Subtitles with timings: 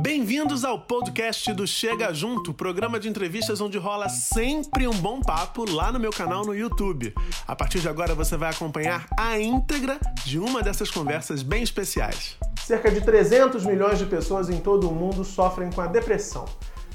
[0.00, 5.70] Bem-vindos ao podcast do Chega Junto, programa de entrevistas onde rola sempre um bom papo
[5.70, 7.14] lá no meu canal no YouTube.
[7.46, 12.38] A partir de agora você vai acompanhar a íntegra de uma dessas conversas bem especiais.
[12.64, 16.46] Cerca de 300 milhões de pessoas em todo o mundo sofrem com a depressão.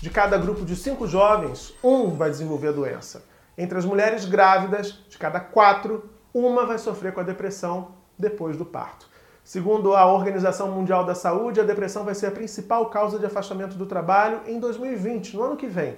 [0.01, 3.23] De cada grupo de cinco jovens, um vai desenvolver a doença.
[3.55, 8.65] Entre as mulheres grávidas, de cada quatro, uma vai sofrer com a depressão depois do
[8.65, 9.07] parto.
[9.47, 13.77] Segundo a Organização Mundial da Saúde, a depressão vai ser a principal causa de afastamento
[13.77, 15.97] do trabalho em 2020, no ano que vem.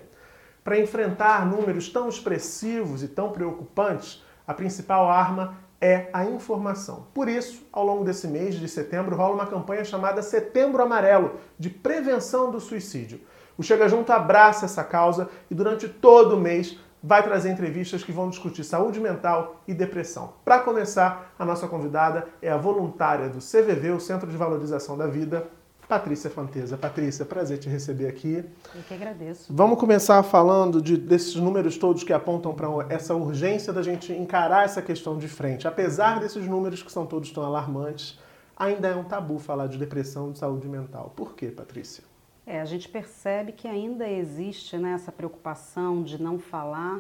[0.64, 7.08] Para enfrentar números tão expressivos e tão preocupantes, a principal arma é a informação.
[7.12, 11.72] Por isso, ao longo desse mês de setembro, rola uma campanha chamada Setembro Amarelo, de
[11.72, 13.20] prevenção do suicídio.
[13.58, 18.12] O Chega Junto abraça essa causa e durante todo o mês vai trazer entrevistas que
[18.12, 20.34] vão discutir saúde mental e depressão.
[20.44, 25.08] Para começar, a nossa convidada é a voluntária do CVV, o Centro de Valorização da
[25.08, 25.48] Vida,
[25.90, 26.78] Patrícia Fanteza.
[26.78, 28.46] Patrícia, prazer te receber aqui.
[28.76, 29.52] Eu que agradeço.
[29.52, 34.66] Vamos começar falando de, desses números todos que apontam para essa urgência da gente encarar
[34.66, 35.68] essa questão de frente.
[35.68, 38.20] Apesar desses números que são todos tão alarmantes,
[38.56, 41.12] ainda é um tabu falar de depressão e de saúde mental.
[41.16, 42.04] Por quê, Patrícia?
[42.50, 47.00] É, a gente percebe que ainda existe né, essa preocupação de não falar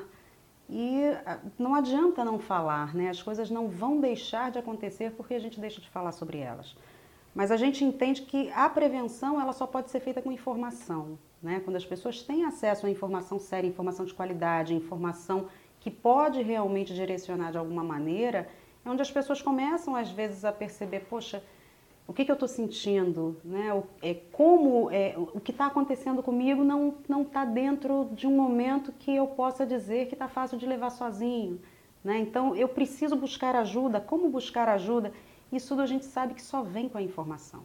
[0.69, 3.09] e ah, não adianta não falar, né?
[3.09, 6.75] As coisas não vão deixar de acontecer porque a gente deixa de falar sobre elas.
[7.33, 11.59] Mas a gente entende que a prevenção ela só pode ser feita com informação, né?
[11.65, 15.47] Quando as pessoas têm acesso a informação séria, informação de qualidade, informação
[15.79, 18.47] que pode realmente direcionar de alguma maneira,
[18.85, 21.41] é onde as pessoas começam às vezes a perceber, poxa,
[22.09, 23.71] o que, que eu estou sentindo, né?
[23.71, 28.35] O, é, como é, o que está acontecendo comigo não não está dentro de um
[28.35, 31.61] momento que eu possa dizer que está fácil de levar sozinho,
[32.03, 32.17] né?
[32.17, 34.01] Então eu preciso buscar ajuda.
[34.01, 35.13] Como buscar ajuda?
[35.51, 37.61] Isso tudo a gente sabe que só vem com a informação.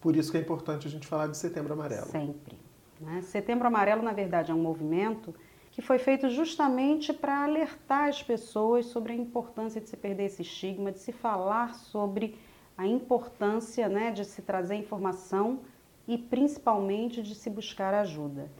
[0.00, 2.06] Por isso que é importante a gente falar de Setembro Amarelo.
[2.06, 2.56] Sempre.
[3.00, 3.20] Né?
[3.22, 5.34] Setembro Amarelo, na verdade, é um movimento
[5.72, 10.42] que foi feito justamente para alertar as pessoas sobre a importância de se perder esse
[10.42, 12.38] estigma, de se falar sobre
[12.82, 15.60] a importância né, de se trazer informação
[16.08, 18.50] e principalmente de se buscar ajuda.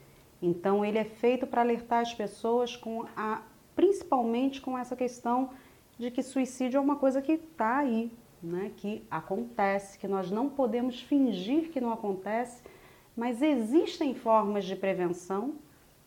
[0.40, 3.42] Então ele é feito para alertar as pessoas com a,
[3.74, 5.50] principalmente com essa questão
[5.98, 10.48] de que suicídio é uma coisa que está aí, né, que acontece, que nós não
[10.48, 12.62] podemos fingir que não acontece,
[13.16, 15.56] mas existem formas de prevenção,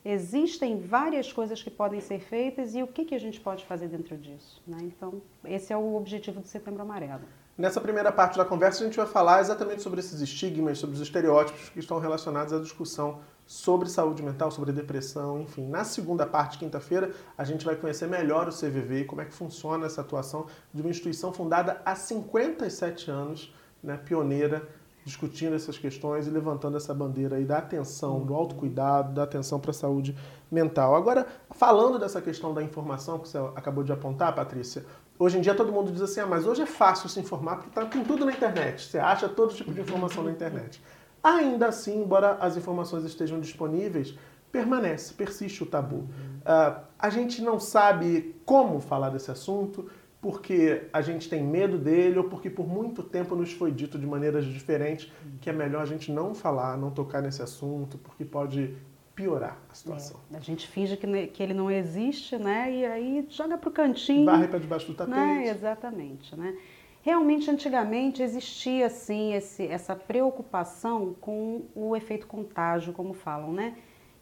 [0.05, 3.89] existem várias coisas que podem ser feitas e o que, que a gente pode fazer
[3.89, 4.63] dentro disso.
[4.65, 4.77] Né?
[4.83, 7.25] Então, esse é o objetivo do Setembro Amarelo.
[7.57, 11.01] Nessa primeira parte da conversa, a gente vai falar exatamente sobre esses estigmas, sobre os
[11.01, 15.65] estereótipos que estão relacionados à discussão sobre saúde mental, sobre depressão, enfim.
[15.65, 19.33] Na segunda parte, quinta-feira, a gente vai conhecer melhor o CVV e como é que
[19.33, 24.67] funciona essa atuação de uma instituição fundada há 57 anos, né, pioneira,
[25.05, 29.71] discutindo essas questões e levantando essa bandeira aí da atenção, do autocuidado, da atenção para
[29.71, 30.17] a saúde
[30.51, 30.95] mental.
[30.95, 34.83] Agora, falando dessa questão da informação que você acabou de apontar, Patrícia,
[35.17, 37.69] Hoje em dia todo mundo diz assim, ah, mas hoje é fácil se informar porque
[37.69, 38.85] está com tudo na internet.
[38.85, 40.81] Você acha todo tipo de informação na internet.
[41.23, 44.17] Ainda assim, embora as informações estejam disponíveis,
[44.51, 45.97] permanece, persiste o tabu.
[46.41, 49.89] Uh, a gente não sabe como falar desse assunto,
[50.21, 54.07] porque a gente tem medo dele ou porque por muito tempo nos foi dito de
[54.07, 58.75] maneiras diferentes que é melhor a gente não falar, não tocar nesse assunto, porque pode
[59.15, 60.19] piorar a situação.
[60.33, 62.71] É, a gente finge que, que ele não existe, né?
[62.71, 64.25] E aí joga para o cantinho.
[64.25, 65.17] Varre para debaixo do tapete.
[65.17, 65.47] Né?
[65.47, 66.57] Exatamente, né?
[67.01, 73.75] Realmente, antigamente existia, assim, esse, essa preocupação com o efeito contágio, como falam, né?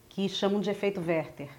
[0.09, 1.49] Que chamam de efeito Werther.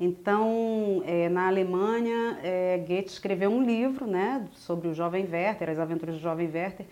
[0.00, 4.46] Então, é, na Alemanha, é, Goethe escreveu um livro, né?
[4.52, 6.86] Sobre o jovem Werther, as aventuras do jovem Werther.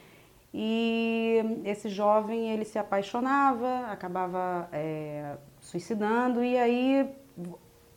[0.54, 4.68] E esse jovem, ele se apaixonava, acabava...
[4.72, 5.36] É,
[5.66, 7.10] suicidando e aí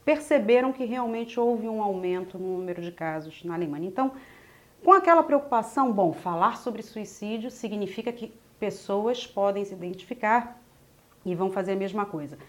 [0.03, 3.87] perceberam que realmente houve um aumento no número de casos na Alemanha.
[3.87, 4.11] Então,
[4.83, 10.59] com aquela preocupação, bom, falar sobre suicídio significa que pessoas podem se identificar
[11.23, 12.39] e vão fazer a mesma coisa.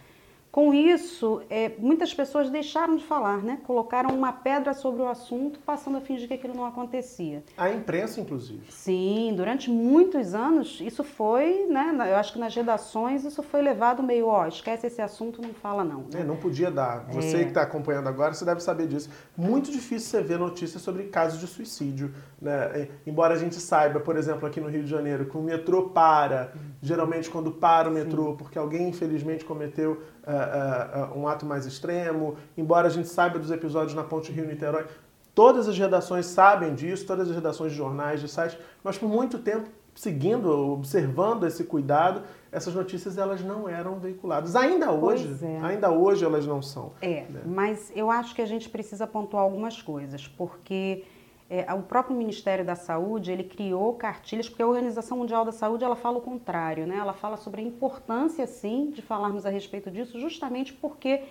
[0.52, 3.61] Com isso, é, muitas pessoas deixaram de falar, né?
[3.64, 7.44] Colocaram uma pedra sobre o assunto, passando a fingir que aquilo não acontecia.
[7.56, 8.61] A imprensa, inclusive.
[8.69, 11.94] Sim, durante muitos anos isso foi, né?
[12.11, 15.85] Eu acho que nas redações isso foi levado meio, ó, esquece esse assunto, não fala
[15.85, 16.00] não.
[16.12, 16.23] Né?
[16.23, 17.06] É, não podia dar.
[17.11, 17.43] Você é.
[17.44, 19.08] que está acompanhando agora, você deve saber disso.
[19.37, 22.12] Muito difícil você ver notícias sobre casos de suicídio,
[22.43, 22.88] né?
[23.06, 26.53] Embora a gente saiba, por exemplo, aqui no Rio de Janeiro, que o metrô para,
[26.82, 28.37] geralmente quando para o metrô, Sim.
[28.37, 29.93] porque alguém infelizmente cometeu
[30.23, 34.87] uh, uh, um ato mais extremo, embora a gente saiba dos episódios na Ponte Rio-Niterói,
[35.34, 39.38] todas as redações sabem disso, todas as redações de jornais, de sites, mas por muito
[39.38, 44.56] tempo seguindo, observando esse cuidado, essas notícias elas não eram veiculadas.
[44.56, 45.60] Ainda hoje, é.
[45.62, 46.93] ainda hoje elas não são.
[47.02, 47.43] É, né?
[47.44, 51.04] mas eu acho que a gente precisa pontuar algumas coisas, porque
[51.50, 55.82] é, o próprio Ministério da Saúde ele criou cartilhas, porque a Organização Mundial da Saúde
[55.82, 56.97] ela fala o contrário, né?
[56.97, 61.23] Ela fala sobre a importância, sim, de falarmos a respeito disso, justamente porque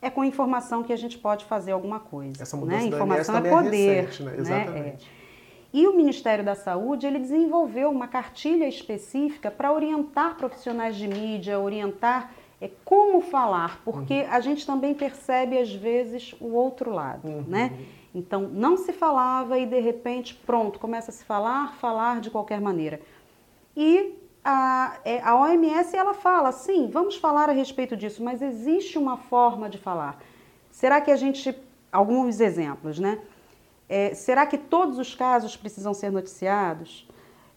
[0.00, 2.42] é com informação que a gente pode fazer alguma coisa.
[2.42, 2.86] Essa mudança né?
[2.86, 3.96] Informação é poder.
[3.96, 4.34] É recente, né?
[4.38, 4.72] Exatamente.
[4.72, 4.96] Né?
[5.16, 5.20] É.
[5.74, 11.60] E o Ministério da Saúde ele desenvolveu uma cartilha específica para orientar profissionais de mídia,
[11.60, 12.32] orientar
[12.62, 14.30] é, como falar, porque uhum.
[14.30, 17.44] a gente também percebe às vezes o outro lado, uhum.
[17.46, 17.78] né?
[18.14, 22.60] Então não se falava e de repente pronto começa a se falar, falar de qualquer
[22.60, 23.00] maneira.
[23.76, 24.14] E
[24.44, 29.16] a, é, a OMS ela fala, sim, vamos falar a respeito disso, mas existe uma
[29.16, 30.20] forma de falar.
[30.70, 31.54] Será que a gente
[31.92, 33.20] alguns exemplos, né?
[33.88, 37.08] É, será que todos os casos precisam ser noticiados?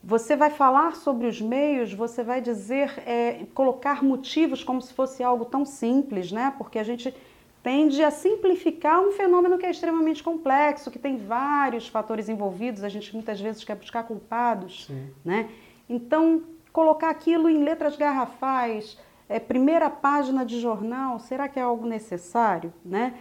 [0.04, 5.24] Você vai falar sobre os meios, você vai dizer, é, colocar motivos como se fosse
[5.24, 6.54] algo tão simples, né?
[6.58, 7.16] Porque a gente
[7.64, 12.90] tende a simplificar um fenômeno que é extremamente complexo, que tem vários fatores envolvidos, a
[12.90, 15.10] gente muitas vezes quer buscar culpados, Sim.
[15.24, 15.50] né?
[15.90, 16.44] Então,
[16.74, 19.00] colocar aquilo em letras garrafais,
[19.30, 23.16] é, primeira página de jornal, será que é algo necessário, né?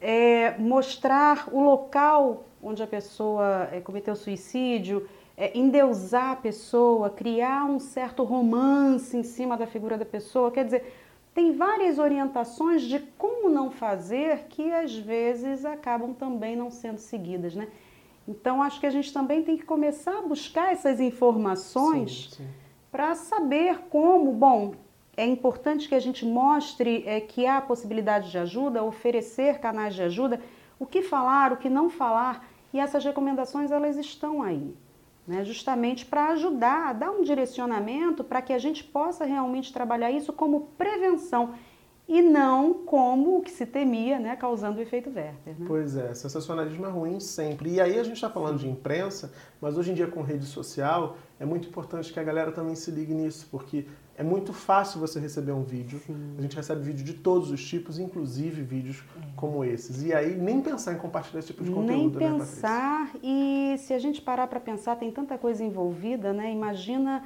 [0.00, 7.64] É, mostrar o local onde a pessoa é, cometeu suicídio, é, endeusar a pessoa, criar
[7.64, 10.50] um certo romance em cima da figura da pessoa.
[10.50, 10.94] Quer dizer,
[11.34, 17.54] tem várias orientações de como não fazer que às vezes acabam também não sendo seguidas,
[17.56, 17.68] né?
[18.26, 22.40] Então acho que a gente também tem que começar a buscar essas informações
[22.90, 24.74] para saber como, bom,
[25.16, 30.02] é importante que a gente mostre é, que há possibilidade de ajuda, oferecer canais de
[30.02, 30.40] ajuda,
[30.78, 32.48] o que falar, o que não falar.
[32.72, 34.74] E essas recomendações elas estão aí,
[35.26, 35.44] né?
[35.44, 40.68] justamente para ajudar, dar um direcionamento para que a gente possa realmente trabalhar isso como
[40.78, 41.54] prevenção
[42.06, 45.58] e não como o que se temia, né, causando o efeito Werther.
[45.58, 45.64] Né?
[45.66, 47.70] Pois é, sensacionalismo é ruim sempre.
[47.70, 51.16] E aí a gente está falando de imprensa, mas hoje em dia com rede social
[51.40, 53.86] é muito importante que a galera também se ligue nisso, porque
[54.16, 56.00] é muito fácil você receber um vídeo.
[56.06, 56.34] Sim.
[56.38, 59.20] A gente recebe vídeo de todos os tipos, inclusive vídeos é.
[59.36, 60.02] como esses.
[60.02, 63.10] E aí nem pensar em compartilhar esse tipo de conteúdo, nem né, pensar.
[63.22, 66.52] E se a gente parar para pensar, tem tanta coisa envolvida, né?
[66.52, 67.24] Imagina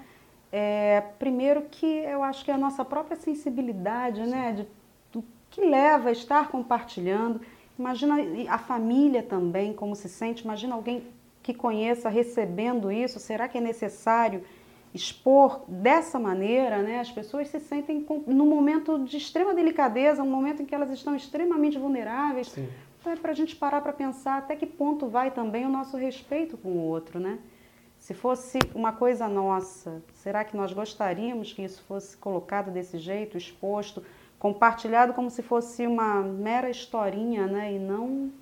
[0.50, 4.30] é, primeiro que eu acho que é a nossa própria sensibilidade, Sim.
[4.30, 4.52] né?
[4.52, 4.66] De,
[5.12, 7.40] do que leva a estar compartilhando.
[7.78, 8.16] Imagina
[8.48, 10.42] a família também, como se sente.
[10.42, 11.06] Imagina alguém
[11.42, 13.20] que conheça recebendo isso.
[13.20, 14.42] Será que é necessário?
[14.98, 20.30] Expor dessa maneira, né, as pessoas se sentem com, num momento de extrema delicadeza, um
[20.30, 22.48] momento em que elas estão extremamente vulneráveis.
[22.48, 22.68] Sim.
[23.00, 25.96] Então é para a gente parar para pensar até que ponto vai também o nosso
[25.96, 27.38] respeito com o outro, né?
[27.96, 33.36] Se fosse uma coisa nossa, será que nós gostaríamos que isso fosse colocado desse jeito,
[33.36, 34.02] exposto,
[34.38, 37.72] compartilhado como se fosse uma mera historinha, né?
[37.72, 38.32] E não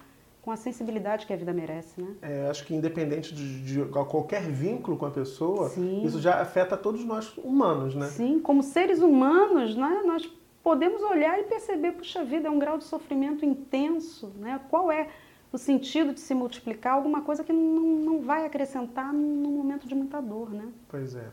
[0.47, 2.15] com a sensibilidade que a vida merece, né?
[2.23, 6.07] É, acho que independente de, de, qualquer vínculo com a pessoa, Sim.
[6.07, 8.07] isso já afeta todos nós humanos, né?
[8.07, 10.25] Sim, como seres humanos, né, nós
[10.63, 14.61] podemos olhar e perceber, puxa vida, é um grau de sofrimento intenso, né?
[14.71, 15.09] Qual é
[15.53, 19.97] o sentido de se multiplicar alguma coisa que não, não vai acrescentar num momento de
[19.97, 20.69] muita dor, né?
[20.89, 21.25] Pois é.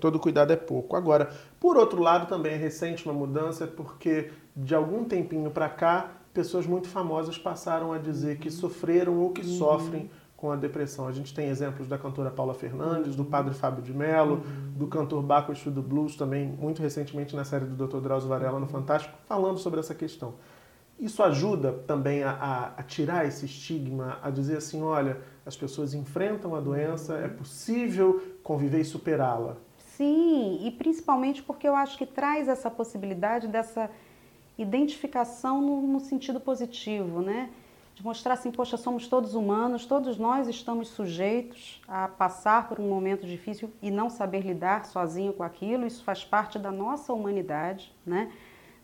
[0.00, 0.96] Todo cuidado é pouco.
[0.96, 1.30] Agora,
[1.60, 6.66] por outro lado, também é recente uma mudança, porque de algum tempinho para cá pessoas
[6.66, 9.58] muito famosas passaram a dizer que sofreram ou que uhum.
[9.58, 11.06] sofrem com a depressão.
[11.06, 14.72] A gente tem exemplos da cantora Paula Fernandes, do padre Fábio de Mello, uhum.
[14.76, 18.00] do cantor Baco do Blues, também muito recentemente na série do Dr.
[18.00, 20.34] Drauzio Varela no Fantástico, falando sobre essa questão.
[20.98, 25.94] Isso ajuda também a, a, a, tirar esse estigma, a dizer assim, olha, as pessoas
[25.94, 29.56] enfrentam a doença, é possível conviver e superá-la.
[29.96, 33.90] Sim, e principalmente porque eu acho que traz essa possibilidade dessa
[34.58, 37.50] identificação no, no, sentido positivo, né?
[37.94, 42.88] De mostrar assim, poxa, somos todos humanos, todos nós estamos sujeitos a passar por um
[42.88, 47.92] momento difícil e não saber lidar sozinho com aquilo, isso faz parte da nossa humanidade,
[48.04, 48.32] né?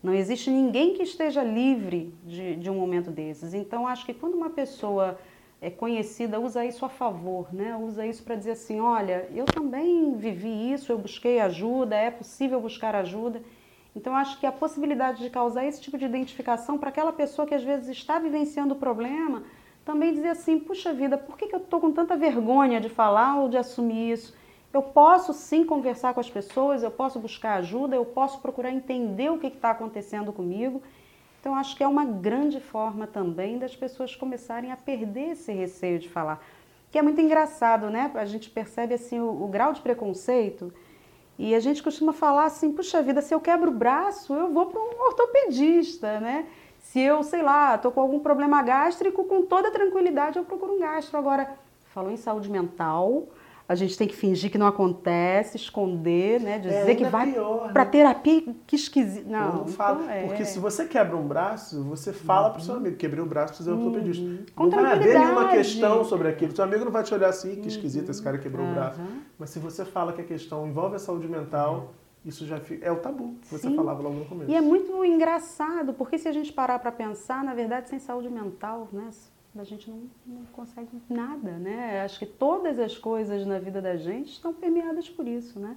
[0.01, 3.53] Não existe ninguém que esteja livre de, de um momento desses.
[3.53, 5.19] Então, acho que quando uma pessoa
[5.61, 7.75] é conhecida usa isso a favor, né?
[7.75, 12.61] Usa isso para dizer assim, olha, eu também vivi isso, eu busquei ajuda, é possível
[12.61, 13.41] buscar ajuda.
[13.99, 17.53] Então, acho que a possibilidade de causar esse tipo de identificação para aquela pessoa que
[17.53, 19.43] às vezes está vivenciando o problema,
[19.83, 23.35] também dizer assim: puxa vida, por que, que eu estou com tanta vergonha de falar
[23.35, 24.33] ou de assumir isso?
[24.71, 29.29] Eu posso sim conversar com as pessoas, eu posso buscar ajuda, eu posso procurar entender
[29.29, 30.81] o que está acontecendo comigo.
[31.41, 35.99] Então, acho que é uma grande forma também das pessoas começarem a perder esse receio
[35.99, 36.41] de falar.
[36.89, 38.09] que é muito engraçado, né?
[38.15, 40.73] A gente percebe assim o, o grau de preconceito
[41.39, 44.65] e a gente costuma falar assim, puxa vida, se eu quebro o braço, eu vou
[44.65, 46.45] para um ortopedista, né?
[46.81, 50.79] Se eu, sei lá, tô com algum problema gástrico, com toda tranquilidade eu procuro um
[50.79, 51.17] gastro.
[51.17, 51.57] Agora,
[51.93, 53.23] falou em saúde mental,
[53.69, 56.57] a gente tem que fingir que não acontece, esconder, né?
[56.57, 57.91] Dizer é, que vai pior, para né?
[57.91, 59.29] terapia, que esquisito.
[59.29, 60.01] Não, não falo.
[60.01, 60.25] então é.
[60.25, 63.69] Porque se você quebra um braço, você fala pro seu amigo, quebrei o braço, ir
[63.69, 64.25] ao ortopedista.
[64.25, 64.43] Uhum.
[64.55, 66.55] Com Não vai haver nenhuma questão sobre aquilo.
[66.55, 68.99] Seu amigo não vai te olhar assim, que esquisito esse cara quebrou o braço.
[69.37, 71.93] Mas se você fala que a questão envolve a saúde mental,
[72.25, 73.75] isso já fica, é o tabu que você Sim.
[73.75, 74.49] falava logo no começo.
[74.49, 78.29] E é muito engraçado, porque se a gente parar para pensar, na verdade, sem saúde
[78.29, 79.11] mental, né,
[79.57, 82.01] a gente não, não consegue nada, né?
[82.03, 85.75] Acho que todas as coisas na vida da gente estão permeadas por isso, né?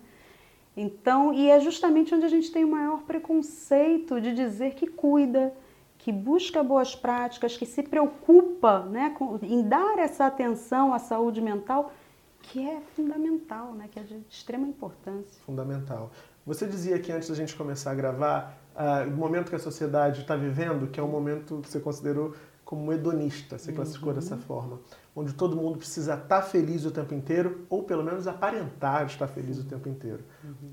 [0.77, 5.53] Então, e é justamente onde a gente tem o maior preconceito de dizer que cuida,
[5.99, 11.41] que busca boas práticas, que se preocupa né, com, em dar essa atenção à saúde
[11.41, 11.93] mental,
[12.41, 15.41] que é fundamental, né, que é de extrema importância.
[15.45, 16.11] Fundamental.
[16.45, 20.23] Você dizia que antes da gente começar a gravar, ah, o momento que a sociedade
[20.23, 22.35] está vivendo, que é um momento que você considerou
[22.73, 24.81] como hedonista, você classificou dessa forma,
[25.15, 29.59] onde todo mundo precisa estar feliz o tempo inteiro, ou pelo menos aparentar estar feliz
[29.59, 30.25] o tempo inteiro.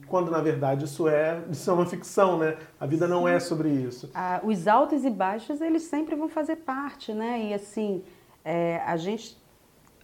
[0.08, 2.56] Quando na verdade isso é, isso é uma ficção, né?
[2.80, 4.10] A vida não é sobre isso.
[4.16, 7.50] Ah, os altos e baixos, eles sempre vão fazer parte, né?
[7.50, 8.02] E assim,
[8.46, 9.38] é, a gente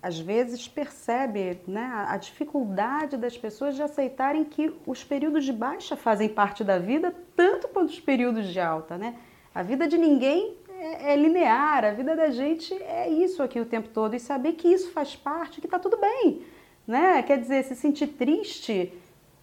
[0.03, 5.53] às vezes percebe né, a a dificuldade das pessoas de aceitarem que os períodos de
[5.53, 9.15] baixa fazem parte da vida, tanto quanto os períodos de alta, né?
[9.53, 10.64] A vida de ninguém
[11.01, 14.67] é, linear, a vida da gente é isso aqui o tempo todo e saber que
[14.67, 16.41] isso faz parte, que tá tudo bem,
[16.87, 17.23] né?
[17.23, 18.93] Quer dizer, se sentir triste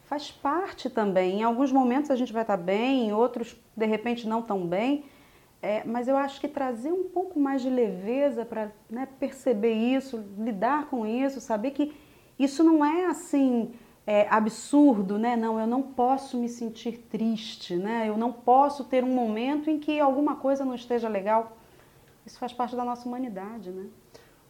[0.04, 1.40] faz parte também.
[1.40, 5.04] Em alguns momentos a gente vai estar bem, em outros de repente não tão bem.
[5.62, 10.22] É, mas eu acho que trazer um pouco mais de leveza para né, perceber isso,
[10.36, 11.94] lidar com isso, saber que
[12.38, 13.72] isso não é assim
[14.06, 15.36] é, absurdo, né?
[15.36, 18.08] Não, eu não posso me sentir triste, né?
[18.08, 21.56] Eu não posso ter um momento em que alguma coisa não esteja legal.
[22.26, 23.86] Isso faz parte da nossa humanidade, né?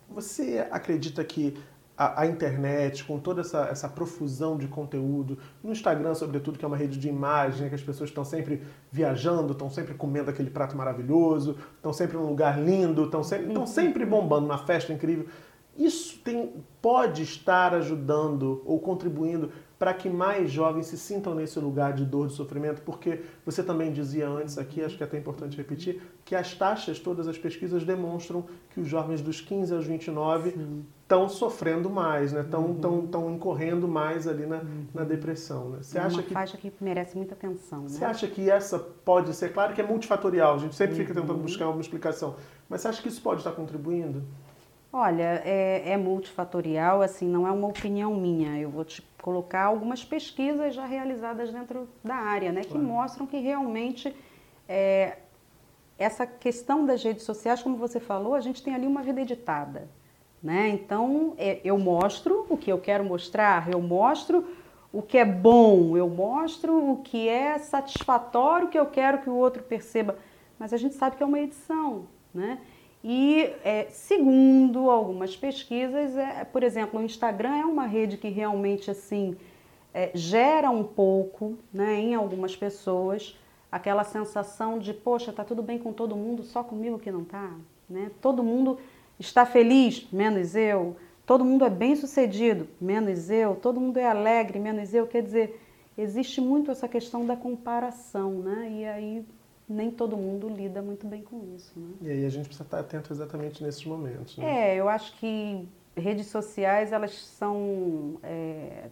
[0.09, 1.57] Você acredita que
[1.97, 6.69] a, a internet, com toda essa, essa profusão de conteúdo, no Instagram, sobretudo, que é
[6.69, 10.77] uma rede de imagem, que as pessoas estão sempre viajando, estão sempre comendo aquele prato
[10.77, 15.27] maravilhoso, estão sempre num lugar lindo, estão sempre, estão sempre bombando, uma festa incrível.
[15.77, 16.53] Isso tem,
[16.83, 22.29] pode estar ajudando ou contribuindo para que mais jovens se sintam nesse lugar de dor,
[22.29, 26.37] de sofrimento, porque você também dizia antes aqui, acho que é até importante repetir, que
[26.37, 30.55] as taxas, todas as pesquisas demonstram que os jovens dos 15 aos 29
[31.03, 32.43] estão sofrendo mais, né?
[32.43, 34.63] Estão tão, tão incorrendo mais ali na,
[34.95, 35.71] na depressão.
[35.71, 35.79] Né?
[35.83, 38.07] Você é acha uma que faixa que merece muita atenção, você né?
[38.07, 41.43] acha que essa pode ser, claro que é multifatorial, a gente sempre fica tentando Uhum.
[41.43, 42.37] buscar uma explicação,
[42.69, 44.23] mas você acha que isso pode estar contribuindo?
[44.93, 48.61] Olha, é, é multifatorial, assim, não é uma opinião minha.
[48.61, 52.85] Eu vou te colocar algumas pesquisas já realizadas dentro da área, né, que Claro.
[52.85, 54.15] mostram que realmente
[54.69, 55.17] é,
[55.99, 59.89] essa questão das redes sociais, como você falou, a gente tem ali uma vida editada,
[60.43, 60.69] né?
[60.69, 64.45] Então, é, eu mostro o que eu quero mostrar, eu mostro
[64.93, 69.35] o que é bom, eu mostro o que é satisfatório, que eu quero que o
[69.35, 70.19] outro perceba,
[70.59, 72.59] mas a gente sabe que é uma edição, né?
[73.05, 78.91] E é, segundo algumas pesquisas, é, por exemplo, o Instagram é uma rede que realmente
[78.91, 79.37] assim
[79.93, 83.37] é, gera um pouco, né, em algumas pessoas,
[83.71, 87.53] aquela sensação de poxa, tá tudo bem com todo mundo, só comigo que não tá,
[87.89, 88.11] né?
[88.21, 88.79] Todo mundo
[89.19, 90.97] está feliz, menos eu.
[91.25, 93.57] Todo mundo é bem sucedido, menos eu.
[93.57, 95.07] Todo mundo é alegre, menos eu.
[95.07, 95.61] Quer dizer,
[95.97, 98.69] existe muito essa questão da comparação, né?
[98.73, 99.25] E aí
[99.73, 101.91] nem todo mundo lida muito bem com isso, né?
[102.03, 104.37] E aí a gente precisa estar atento exatamente nesses momentos.
[104.37, 104.71] Né?
[104.75, 108.89] É, eu acho que redes sociais, elas são, é,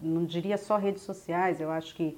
[0.00, 2.16] não diria só redes sociais, eu acho que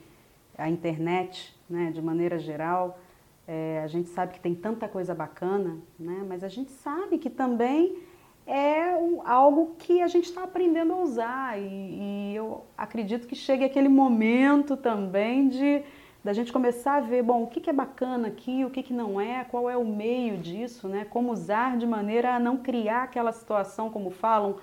[0.57, 2.99] a internet, né, de maneira geral,
[3.47, 7.29] é, a gente sabe que tem tanta coisa bacana, né, mas a gente sabe que
[7.29, 7.99] também
[8.47, 13.35] é um- algo que a gente está aprendendo a usar e, e eu acredito que
[13.35, 15.83] chegue aquele momento também de
[16.25, 18.95] da gente começar a ver, bom, o que, que é bacana aqui, o que, que
[18.95, 21.05] não é, qual é o meio disso, né?
[21.05, 24.57] Como usar de maneira a não criar aquela situação, como falam,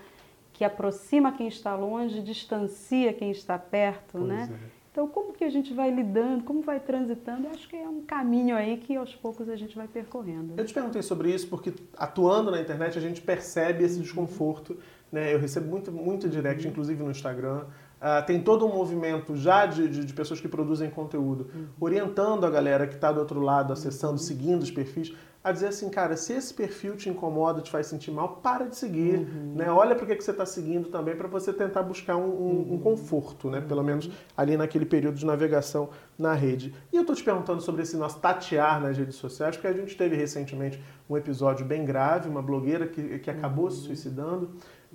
[0.52, 4.50] que aproxima quem está longe, distancia quem está perto, Pois né?
[4.52, 4.82] é.
[4.92, 7.48] Então, como que a gente vai lidando, como vai transitando?
[7.48, 10.56] Eu acho que é um caminho aí que aos poucos a gente vai percorrendo.
[10.58, 14.78] Eu te perguntei sobre isso porque atuando na internet a gente percebe esse desconforto.
[15.10, 15.34] Né?
[15.34, 17.66] Eu recebo muito, muito direct, inclusive no Instagram,
[18.02, 21.68] Uh, tem todo um movimento já de, de, de pessoas que produzem conteúdo, uhum.
[21.80, 24.18] orientando a galera que está do outro lado, acessando, uhum.
[24.18, 28.12] seguindo os perfis, a dizer assim, cara, se esse perfil te incomoda, te faz sentir
[28.12, 29.54] mal, para de seguir, uhum.
[29.56, 29.72] né?
[29.72, 32.80] Olha para que, que você está seguindo também para você tentar buscar um, um, um,
[32.80, 33.60] conforto, né?
[33.60, 36.74] Pelo menos ali naquele período de navegação na rede.
[36.94, 39.98] E eu estou te perguntando sobre esse nosso tatear nas redes sociais, porque a gente
[39.98, 44.52] teve recentemente um episódio bem grave, uma blogueira que, que acabou se suicidando.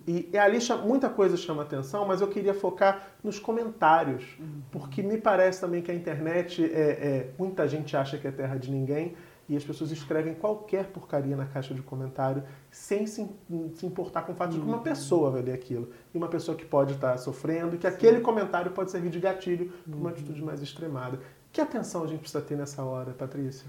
[0.06, 4.62] E, e ali muita coisa chama atenção, mas eu queria focar nos comentários, uhum.
[4.70, 8.56] porque me parece também que a internet, é, é, muita gente acha que é terra
[8.56, 9.16] de ninguém,
[9.48, 13.28] e as pessoas escrevem qualquer porcaria na caixa de comentário sem se,
[13.74, 14.82] se importar com o fato de que uma uhum.
[14.82, 15.90] pessoa vai ler aquilo.
[16.12, 19.72] E uma pessoa que pode estar sofrendo, e que aquele comentário pode servir de gatilho
[19.88, 21.20] para uma atitude mais extremada.
[21.52, 23.66] Que atenção a gente precisa ter nessa hora, Patrícia?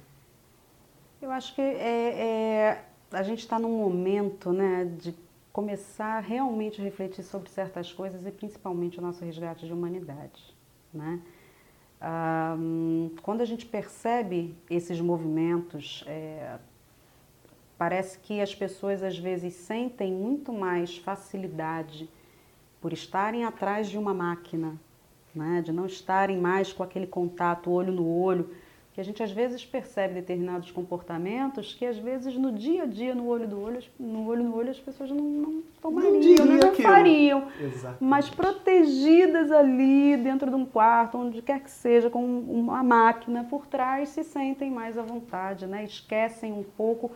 [1.21, 5.15] Eu acho que é, é, a gente está num momento né, de
[5.57, 10.55] começar realmente a refletir sobre certas coisas e principalmente o nosso resgate de humanidade.
[10.93, 11.19] Né?
[13.23, 16.59] quando a gente percebe esses movimentos, é,
[17.75, 22.07] parece que as pessoas às vezes sentem muito mais facilidade
[22.79, 24.79] por estarem atrás de uma máquina,
[25.33, 25.63] né?
[25.65, 28.55] de não estarem mais com aquele contato olho no olho
[28.97, 33.13] que a gente às vezes percebe determinados comportamentos que às vezes no dia a dia,
[33.13, 36.59] no olho do olho, no olho no olho, as pessoas não, não tomariam, não, né?
[36.63, 37.47] não fariam.
[37.61, 38.03] Exatamente.
[38.03, 43.67] Mas protegidas ali dentro de um quarto, onde quer que seja, com uma máquina por
[43.67, 45.83] trás, se sentem mais à vontade, né?
[45.83, 47.11] Esquecem um pouco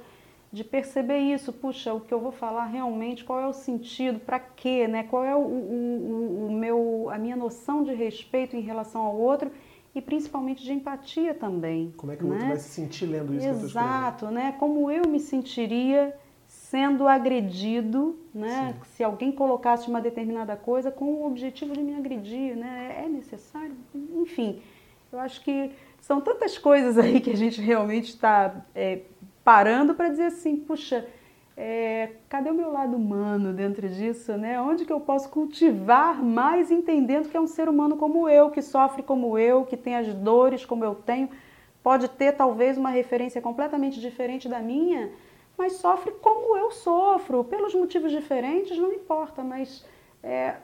[0.53, 1.51] de perceber isso.
[1.51, 5.01] Puxa, o que eu vou falar realmente, qual é o sentido, para quê, né?
[5.09, 9.49] Qual é o, o, o meu, a minha noção de respeito em relação ao outro
[9.93, 11.93] e principalmente de empatia também.
[11.97, 12.33] Como é que o né?
[12.33, 14.55] outro vai se sentir lendo isso Exato, né?
[14.57, 16.15] Como eu me sentiria
[16.47, 18.73] sendo agredido, né?
[18.73, 18.79] Sim.
[18.95, 23.03] Se alguém colocasse uma determinada coisa com o objetivo de me agredir, né?
[23.05, 23.75] É necessário?
[23.95, 24.61] Enfim,
[25.11, 29.01] eu acho que são tantas coisas aí que a gente realmente está é,
[29.43, 31.05] parando para dizer assim, puxa,
[31.55, 34.59] é, cadê o meu lado humano dentro disso, né?
[34.61, 38.61] Onde que eu posso cultivar mais entendendo que é um ser humano como eu, que
[38.61, 41.29] sofre como eu, que tem as dores como eu tenho,
[41.83, 45.11] pode ter talvez uma referência completamente diferente da minha,
[45.57, 49.85] mas sofre como eu sofro, pelos motivos diferentes, não importa, mas
[50.23, 50.55] é,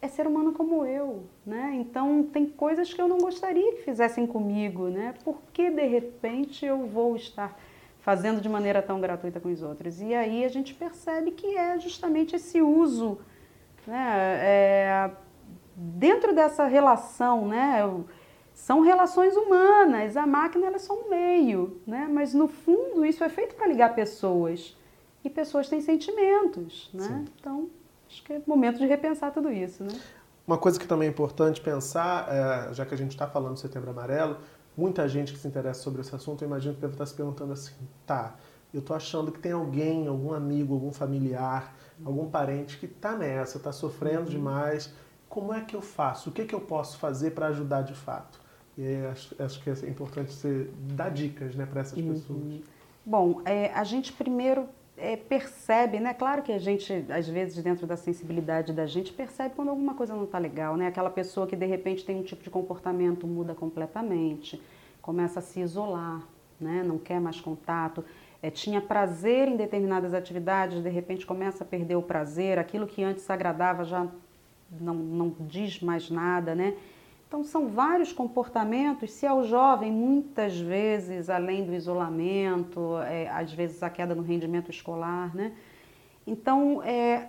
[0.00, 1.72] é ser humano como eu, né?
[1.74, 5.14] Então tem coisas que eu não gostaria que fizessem comigo, né?
[5.24, 7.58] Por que de repente eu vou estar
[8.06, 10.00] fazendo de maneira tão gratuita com os outros.
[10.00, 13.18] E aí a gente percebe que é justamente esse uso,
[13.84, 15.10] né, é,
[15.74, 17.82] dentro dessa relação, né,
[18.54, 23.28] são relações humanas, a máquina é só um meio, né, mas no fundo isso é
[23.28, 24.76] feito para ligar pessoas,
[25.24, 27.68] e pessoas têm sentimentos, né, então
[28.08, 29.90] acho que é momento de repensar tudo isso, né.
[30.46, 33.58] Uma coisa que também é importante pensar, é, já que a gente está falando do
[33.58, 34.36] Setembro Amarelo,
[34.76, 37.52] muita gente que se interessa sobre esse assunto, eu imagino que deve estar se perguntando
[37.52, 38.36] assim, tá,
[38.72, 43.56] eu estou achando que tem alguém, algum amigo, algum familiar, algum parente que está nessa,
[43.56, 44.30] está sofrendo uhum.
[44.30, 44.92] demais,
[45.28, 46.30] como é que eu faço?
[46.30, 48.40] O que, que eu posso fazer para ajudar de fato?
[48.76, 52.12] E acho, acho, que é importante você dar dicas né, para essas uhum.
[52.12, 52.60] pessoas.
[53.04, 56.14] Bom, é, a gente primeiro é, percebe, né?
[56.14, 60.14] Claro que a gente, às vezes, dentro da sensibilidade da gente, percebe quando alguma coisa
[60.14, 60.86] não está legal, né?
[60.86, 64.60] Aquela pessoa que de repente tem um tipo de comportamento, muda completamente,
[65.02, 66.22] começa a se isolar,
[66.60, 66.82] né?
[66.82, 68.04] Não quer mais contato.
[68.42, 73.02] É, tinha prazer em determinadas atividades, de repente começa a perder o prazer, aquilo que
[73.02, 74.06] antes agradava já
[74.80, 76.74] não, não diz mais nada, né?
[77.28, 79.10] Então, são vários comportamentos.
[79.10, 84.70] Se ao jovem, muitas vezes, além do isolamento, é, às vezes a queda no rendimento
[84.70, 85.52] escolar, né?
[86.24, 87.28] Então, é,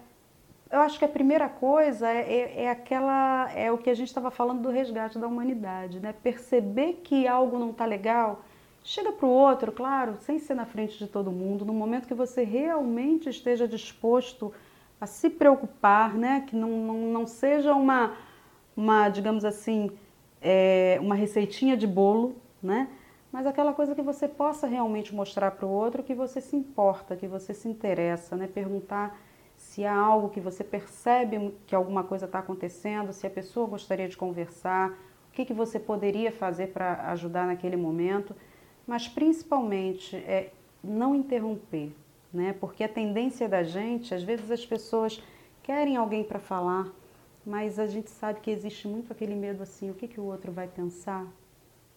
[0.72, 4.08] eu acho que a primeira coisa é, é, é aquela, é o que a gente
[4.08, 6.14] estava falando do resgate da humanidade, né?
[6.14, 8.44] Perceber que algo não está legal,
[8.84, 12.14] chega para o outro, claro, sem ser na frente de todo mundo, no momento que
[12.14, 14.54] você realmente esteja disposto
[15.02, 16.44] a se preocupar, né?
[16.48, 18.16] Que não, não, não seja uma
[18.78, 19.90] uma, digamos assim,
[20.40, 22.88] é, uma receitinha de bolo, né?
[23.32, 27.16] Mas aquela coisa que você possa realmente mostrar para o outro que você se importa,
[27.16, 28.48] que você se interessa, né?
[28.48, 29.20] Perguntar
[29.56, 34.08] se há algo que você percebe que alguma coisa está acontecendo, se a pessoa gostaria
[34.08, 38.36] de conversar, o que, que você poderia fazer para ajudar naquele momento,
[38.86, 40.52] mas principalmente é
[40.84, 41.92] não interromper,
[42.32, 42.56] né?
[42.60, 45.22] Porque a tendência da gente, às vezes as pessoas
[45.63, 46.88] querem alguém para falar,
[47.48, 50.52] mas a gente sabe que existe muito aquele medo assim, o que, que o outro
[50.52, 51.26] vai pensar?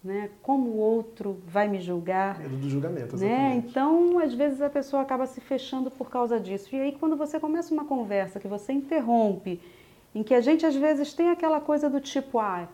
[0.02, 0.30] Né?
[0.42, 2.38] Como o outro vai me julgar?
[2.38, 3.56] Medo do julgamento, né?
[3.56, 6.74] Então, às vezes a pessoa acaba se fechando por causa disso.
[6.74, 9.60] E aí, quando você começa uma conversa que você interrompe
[10.14, 12.68] em que a gente às vezes tem aquela coisa do tipo, ah,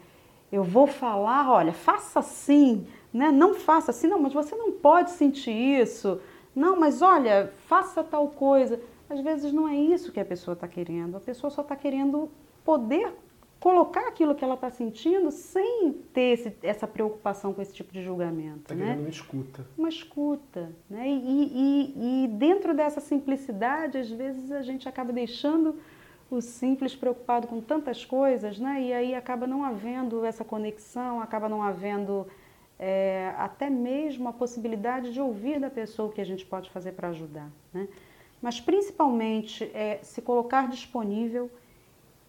[0.53, 3.33] eu vou falar, olha, faça assim, né?
[3.33, 6.21] Não faça assim, não, mas você não pode sentir isso.
[6.55, 8.79] Não, mas olha, faça tal coisa.
[9.09, 11.17] Às vezes não é isso que a pessoa está querendo.
[11.17, 12.31] A pessoa só está querendo
[12.67, 13.15] poder
[13.61, 18.03] colocar aquilo que ela está sentindo sem ter esse, essa preocupação com esse tipo de
[18.03, 18.73] julgamento.
[18.73, 18.97] Está né?
[18.99, 19.67] uma escuta.
[19.79, 20.73] Uma escuta.
[20.91, 21.09] Né?
[21.09, 25.77] E, e, e dentro dessa simplicidade, às vezes a gente acaba deixando
[26.31, 28.83] o simples preocupado com tantas coisas, né?
[28.83, 32.27] E aí acaba não havendo essa conexão, acaba não havendo
[32.81, 36.93] é, até mesmo a possibilidade de ouvir da pessoa o que a gente pode fazer
[36.93, 37.87] para ajudar, né?
[38.43, 41.49] Mas principalmente é, se colocar disponível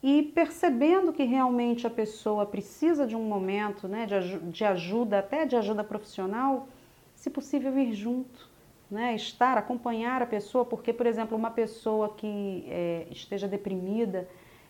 [0.02, 5.46] e percebendo que realmente a pessoa precisa de um momento, né, de, de ajuda, até
[5.46, 6.68] de ajuda profissional,
[7.16, 8.48] se possível ir junto,
[8.90, 14.28] né, estar, acompanhar a pessoa, porque, por exemplo, uma pessoa que é, esteja deprimida,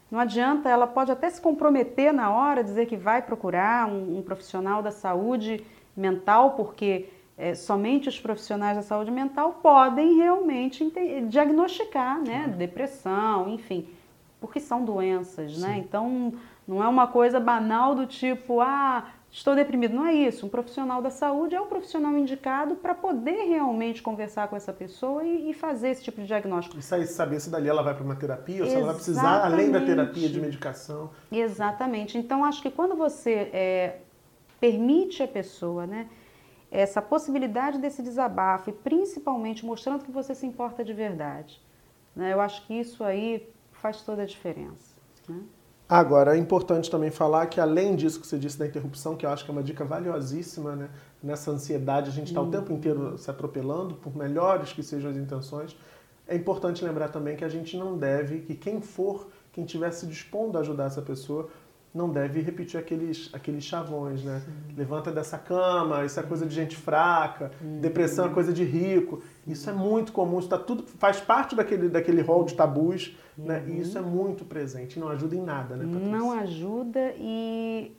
[0.10, 4.22] não adianta, ela pode até se comprometer na hora, dizer que vai procurar um, um
[4.22, 5.62] profissional da saúde
[5.96, 10.90] mental, porque é, somente os profissionais da saúde mental podem realmente
[11.28, 13.88] diagnosticar, né, depressão, enfim,
[14.40, 15.78] porque são doenças, né?
[15.78, 16.34] Então,
[16.68, 19.96] não é uma coisa banal do tipo, ah, estou deprimido.
[19.96, 20.46] Não é isso.
[20.46, 25.24] Um profissional da saúde é o profissional indicado para poder realmente conversar com essa pessoa
[25.24, 26.78] e, e, fazer esse tipo de diagnóstico.
[26.78, 29.72] E saber se dali ela vai para uma terapia ou se ela vai precisar, além
[29.72, 31.10] da terapia, de medicação.
[31.32, 32.18] Exatamente.
[32.18, 34.00] Então, acho que quando você é,
[34.60, 36.08] permite a pessoa, né,
[36.70, 41.62] essa possibilidade desse desabafo e principalmente mostrando que você se importa de verdade,
[42.16, 43.48] né, eu acho que isso aí
[43.82, 44.96] faz toda a diferença.
[45.28, 45.42] Né?
[45.90, 49.30] Agora, é importante também falar que, além disso que você disse da interrupção, que eu
[49.30, 50.90] acho que é uma dica valiosíssima, né?
[51.24, 52.48] nessa ansiedade, a gente está hum.
[52.48, 55.78] o tempo inteiro se atropelando, por melhores que sejam as intenções,
[56.28, 60.06] é importante lembrar também que a gente não deve, que quem for, quem estiver se
[60.06, 61.50] dispondo a ajudar essa pessoa,
[61.98, 64.42] não deve repetir aqueles, aqueles chavões, né?
[64.46, 64.76] Sim.
[64.78, 67.80] Levanta dessa cama, isso é coisa de gente fraca, uhum.
[67.80, 69.22] depressão é coisa de rico.
[69.48, 73.46] Isso é muito comum, isso tá tudo, faz parte daquele, daquele rol de tabus, uhum.
[73.46, 73.64] né?
[73.68, 74.08] E isso é uhum.
[74.08, 76.18] muito presente, não ajuda em nada, né, Patrícia?
[76.18, 77.92] Não ajuda e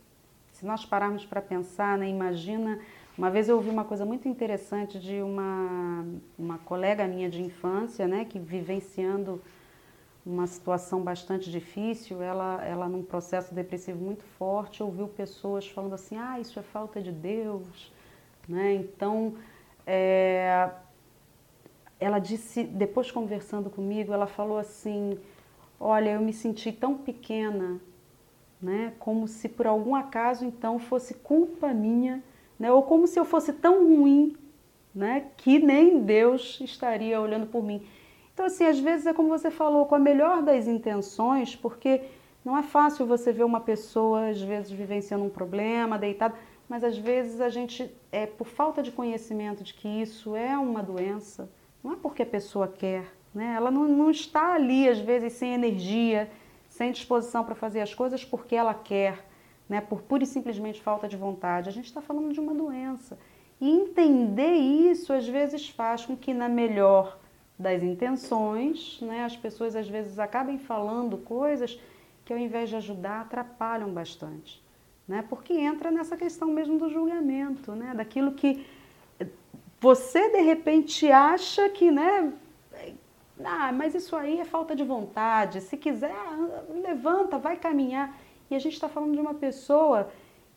[0.52, 2.78] se nós pararmos para pensar, né, imagina...
[3.16, 6.06] Uma vez eu ouvi uma coisa muito interessante de uma,
[6.38, 9.42] uma colega minha de infância, né, que vivenciando
[10.28, 16.18] uma situação bastante difícil, ela, ela num processo depressivo muito forte, ouviu pessoas falando assim,
[16.18, 17.90] ah, isso é falta de Deus,
[18.46, 18.74] né?
[18.74, 19.36] Então,
[19.86, 20.70] é,
[21.98, 25.18] ela disse, depois conversando comigo, ela falou assim,
[25.80, 27.80] olha, eu me senti tão pequena,
[28.60, 28.92] né?
[28.98, 32.22] Como se por algum acaso então fosse culpa minha,
[32.58, 32.70] né?
[32.70, 34.36] Ou como se eu fosse tão ruim,
[34.94, 35.30] né?
[35.38, 37.82] Que nem Deus estaria olhando por mim.
[38.38, 42.02] Então, assim, às vezes é como você falou, com a melhor das intenções, porque
[42.44, 46.36] não é fácil você ver uma pessoa, às vezes, vivenciando um problema, deitada,
[46.68, 50.84] mas às vezes a gente, é por falta de conhecimento de que isso é uma
[50.84, 51.50] doença,
[51.82, 53.54] não é porque a pessoa quer, né?
[53.56, 56.30] Ela não, não está ali, às vezes, sem energia,
[56.68, 59.26] sem disposição para fazer as coisas porque ela quer,
[59.68, 59.80] né?
[59.80, 61.68] Por pura e simplesmente falta de vontade.
[61.68, 63.18] A gente está falando de uma doença.
[63.60, 67.18] E entender isso, às vezes, faz com que, na melhor
[67.58, 69.24] das intenções, né?
[69.24, 71.78] As pessoas às vezes acabam falando coisas
[72.24, 74.62] que ao invés de ajudar atrapalham bastante,
[75.06, 75.24] né?
[75.28, 77.94] Porque entra nessa questão mesmo do julgamento, né?
[77.94, 78.64] Daquilo que
[79.80, 82.32] você de repente acha que, né?
[83.44, 85.60] Ah, mas isso aí é falta de vontade.
[85.60, 86.14] Se quiser,
[86.82, 88.16] levanta, vai caminhar.
[88.50, 90.10] E a gente está falando de uma pessoa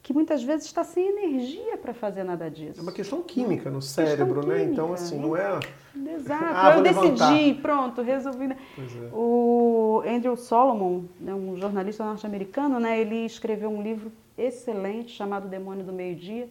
[0.03, 2.79] que muitas vezes está sem energia para fazer nada disso.
[2.79, 4.63] É uma questão química no cérebro, né?
[4.63, 5.59] Então, assim, não é.
[5.95, 6.43] Exato.
[6.55, 8.47] Ah, eu decidi, pronto, resolvi.
[8.47, 8.57] Né?
[8.77, 9.09] É.
[9.13, 15.85] O Andrew Solomon, né, um jornalista norte-americano, né, ele escreveu um livro excelente chamado Demônio
[15.85, 16.49] do Meio-Dia.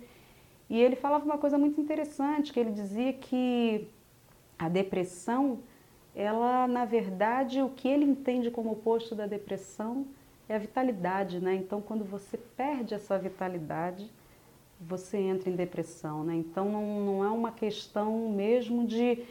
[0.69, 3.89] E ele falava uma coisa muito interessante, que ele dizia que
[4.57, 5.59] a depressão,
[6.15, 10.07] ela, na verdade, o que ele entende como oposto da depressão
[10.51, 11.55] é a vitalidade, né?
[11.55, 14.11] Então, quando você perde essa vitalidade,
[14.81, 16.35] você entra em depressão, né?
[16.35, 19.23] Então, não, não é uma questão mesmo de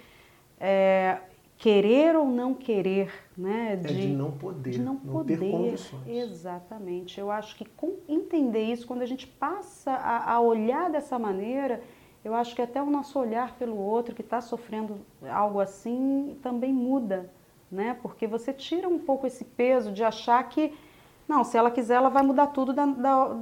[0.57, 1.19] é,
[1.57, 3.75] querer ou não querer, né?
[3.75, 5.39] De, é de não poder, de não, não poder.
[5.39, 6.07] ter condições.
[6.07, 7.19] Exatamente.
[7.19, 11.83] Eu acho que com entender isso, quando a gente passa a, a olhar dessa maneira,
[12.23, 14.95] eu acho que até o nosso olhar pelo outro que está sofrendo
[15.29, 17.29] algo assim também muda,
[17.69, 17.97] né?
[18.01, 20.73] Porque você tira um pouco esse peso de achar que
[21.29, 23.37] não, se ela quiser, ela vai mudar tudo da, da,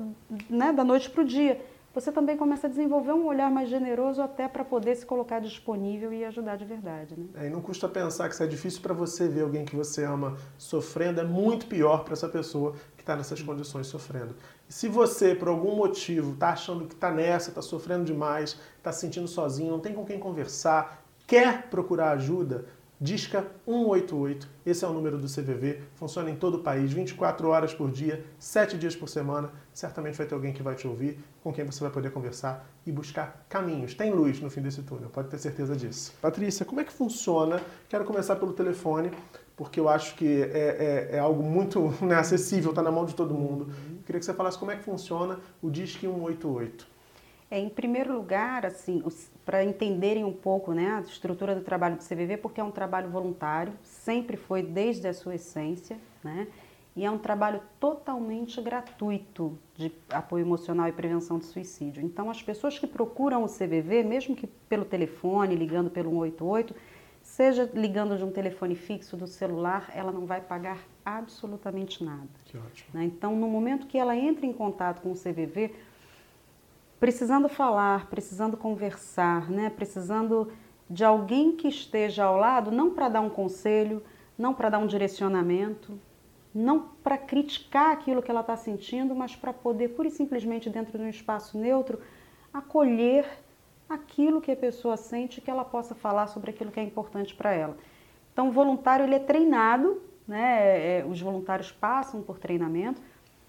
[0.50, 1.62] né, da noite para o dia.
[1.96, 6.12] você também começa a desenvolver um olhar mais generoso até para poder se colocar disponível
[6.12, 7.16] e ajudar de verdade.
[7.18, 7.28] Né?
[7.36, 10.04] É, e não custa pensar que se é difícil para você ver alguém que você
[10.04, 14.36] ama sofrendo, é muito pior para essa pessoa que está nessas condições sofrendo.
[14.70, 18.92] E se você, por algum motivo, está achando que está nessa, está sofrendo demais, está
[18.92, 22.66] se sentindo sozinho, não tem com quem conversar, quer procurar ajuda,
[23.00, 27.72] Disca 188, esse é o número do CVV, funciona em todo o país, 24 horas
[27.72, 29.52] por dia, 7 dias por semana.
[29.72, 32.92] Certamente vai ter alguém que vai te ouvir, com quem você vai poder conversar e
[32.92, 33.94] buscar caminhos.
[33.94, 36.12] Tem luz no fim desse túnel, pode ter certeza disso.
[36.20, 37.62] Patrícia, como é que funciona?
[37.88, 39.12] Quero começar pelo telefone,
[39.56, 43.14] porque eu acho que é, é, é algo muito né, acessível, está na mão de
[43.14, 43.72] todo mundo.
[44.08, 46.97] Queria que você falasse como é que funciona o Disque 188.
[47.50, 49.02] É, em primeiro lugar, assim,
[49.46, 53.10] para entenderem um pouco né, a estrutura do trabalho do CVV, porque é um trabalho
[53.10, 56.48] voluntário, sempre foi desde a sua essência, né?
[56.94, 62.04] E é um trabalho totalmente gratuito de apoio emocional e prevenção de suicídio.
[62.04, 66.76] Então, as pessoas que procuram o CVV, mesmo que pelo telefone, ligando pelo 188,
[67.22, 72.28] seja ligando de um telefone fixo do celular, ela não vai pagar absolutamente nada.
[72.46, 72.90] Que ótimo.
[72.94, 73.04] Né?
[73.04, 75.76] Então, no momento que ela entra em contato com o CVV,
[77.00, 79.70] precisando falar, precisando conversar, né?
[79.70, 80.52] precisando
[80.90, 84.04] de alguém que esteja ao lado, não para dar um conselho,
[84.38, 86.00] não para dar um direcionamento,
[86.54, 90.98] não para criticar aquilo que ela está sentindo, mas para poder, pura e simplesmente, dentro
[90.98, 92.00] de um espaço neutro,
[92.54, 93.26] acolher
[93.88, 97.54] aquilo que a pessoa sente, que ela possa falar sobre aquilo que é importante para
[97.54, 97.78] ela.
[98.34, 101.00] Então, o voluntário ele é treinado, né?
[101.00, 103.02] É, os voluntários passam por treinamento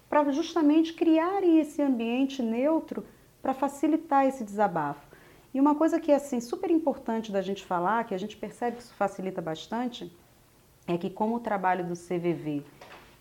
[0.09, 3.03] para justamente criarem esse ambiente neutro
[3.41, 5.07] para facilitar esse desabafo.
[5.53, 8.77] E uma coisa que é assim super importante da gente falar, que a gente percebe
[8.77, 10.11] que isso facilita bastante,
[10.87, 12.63] é que como o trabalho do CVV,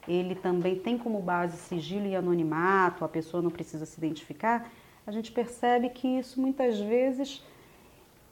[0.06, 4.70] ele também tem como base sigilo e anonimato, a pessoa não precisa se identificar,
[5.06, 7.42] a gente percebe que isso muitas vezes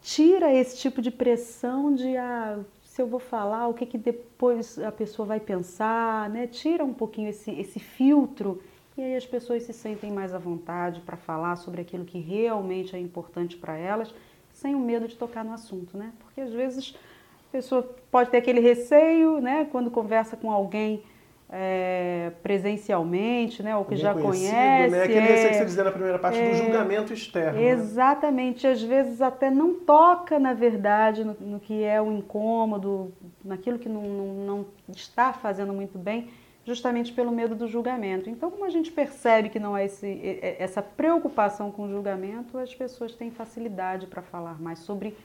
[0.02, 4.78] tira esse tipo de pressão de ah, se eu vou falar, o que, que depois
[4.78, 6.46] a pessoa vai pensar, né?
[6.46, 8.62] Tira um pouquinho esse, esse filtro
[8.96, 12.96] e aí as pessoas se sentem mais à vontade para falar sobre aquilo que realmente
[12.96, 14.14] é importante para elas,
[14.52, 16.12] sem o medo de tocar no assunto, né?
[16.18, 16.94] Porque às vezes
[17.48, 19.68] a pessoa pode ter aquele receio, né?
[19.70, 21.02] Quando conversa com alguém
[21.50, 23.76] é, presencialmente, né?
[23.76, 24.90] Ou que já conhece.
[24.90, 25.02] Né?
[25.02, 27.58] Aquele receio que você dizia na primeira parte é, do julgamento externo.
[27.58, 27.68] Né?
[27.68, 28.66] Exatamente.
[28.66, 28.72] Né?
[28.72, 33.12] Às vezes até não toca, na verdade, no, no que é o incômodo,
[33.44, 36.30] naquilo que não, não, não está fazendo muito bem
[36.66, 38.28] justamente pelo medo do julgamento.
[38.28, 40.20] Então, como a gente percebe que não há esse,
[40.58, 45.16] essa preocupação com o julgamento, as pessoas têm facilidade para falar mais sobre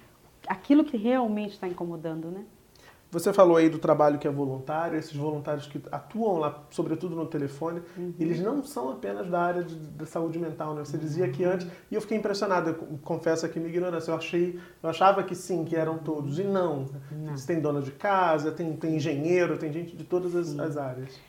[0.47, 2.45] aquilo que realmente está incomodando, né?
[3.10, 7.25] Você falou aí do trabalho que é voluntário, esses voluntários que atuam lá, sobretudo no
[7.25, 8.13] telefone, uhum.
[8.17, 10.86] eles não são apenas da área de, de saúde mental, né?
[10.86, 14.58] Você dizia que antes, e eu fiquei impressionado, eu confesso aqui minha ignorância, eu achei,
[14.82, 16.86] eu achava que sim, que eram todos, e não.
[17.12, 17.36] não.
[17.36, 21.19] Tem dona de casa, tem, tem engenheiro, tem gente de todas as, as áreas.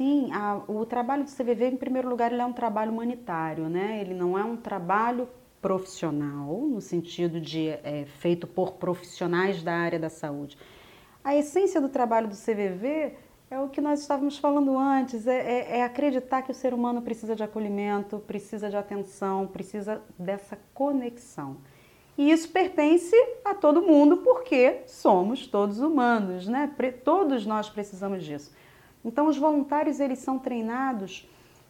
[0.00, 4.00] Sim, a, o trabalho do CVV, em primeiro lugar, ele é um trabalho humanitário, né?
[4.00, 5.28] Ele não é um trabalho
[5.60, 10.56] profissional, no sentido de é, feito por profissionais da área da saúde.
[11.22, 13.12] A essência do trabalho do CVV
[13.50, 17.02] é o que nós estávamos falando antes, é, é, é, acreditar que o ser humano
[17.02, 21.58] precisa de acolhimento, precisa de atenção, precisa dessa conexão.
[22.16, 26.74] E isso pertence a todo mundo porque somos todos humanos, né?
[27.04, 28.50] Todos nós precisamos disso.
[29.04, 31.28] Então, os voluntários eles são treinados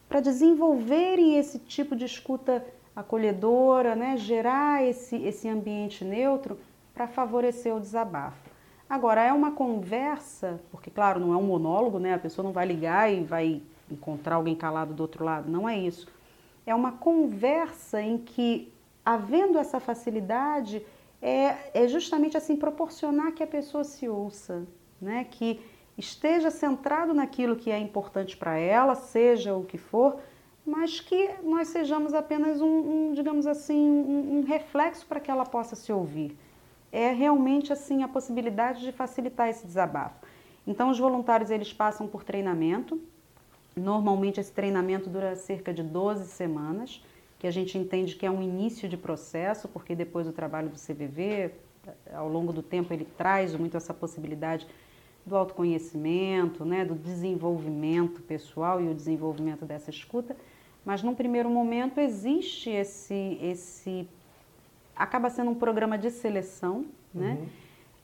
[0.09, 2.65] para desenvolverem esse tipo de escuta
[2.95, 4.17] acolhedora, né?
[4.17, 6.59] gerar esse, esse ambiente neutro
[6.93, 8.49] para favorecer o desabafo.
[8.89, 12.13] Agora, é uma conversa, porque, claro, não é um monólogo, né?
[12.13, 15.77] a pessoa não vai ligar e vai encontrar alguém calado do outro lado, não é
[15.77, 16.07] isso.
[16.65, 18.71] É uma conversa em que,
[19.05, 20.85] havendo essa facilidade,
[21.21, 24.63] é, é justamente assim proporcionar que a pessoa se ouça,
[25.01, 25.25] né?
[25.29, 25.61] que
[26.01, 30.19] esteja centrado naquilo que é importante para ela, seja o que for,
[30.65, 32.65] mas que nós sejamos apenas um,
[33.09, 36.35] um digamos assim, um, um reflexo para que ela possa se ouvir.
[36.91, 40.25] É realmente assim a possibilidade de facilitar esse desabafo.
[40.65, 42.99] Então os voluntários eles passam por treinamento.
[43.75, 47.03] Normalmente esse treinamento dura cerca de 12 semanas,
[47.39, 50.75] que a gente entende que é um início de processo, porque depois do trabalho do
[50.75, 51.51] CVV,
[52.13, 54.67] ao longo do tempo ele traz muito essa possibilidade
[55.25, 60.35] do autoconhecimento, né, do desenvolvimento pessoal e o desenvolvimento dessa escuta,
[60.83, 64.07] mas num primeiro momento existe esse, esse
[64.95, 67.47] acaba sendo um programa de seleção, né, uhum.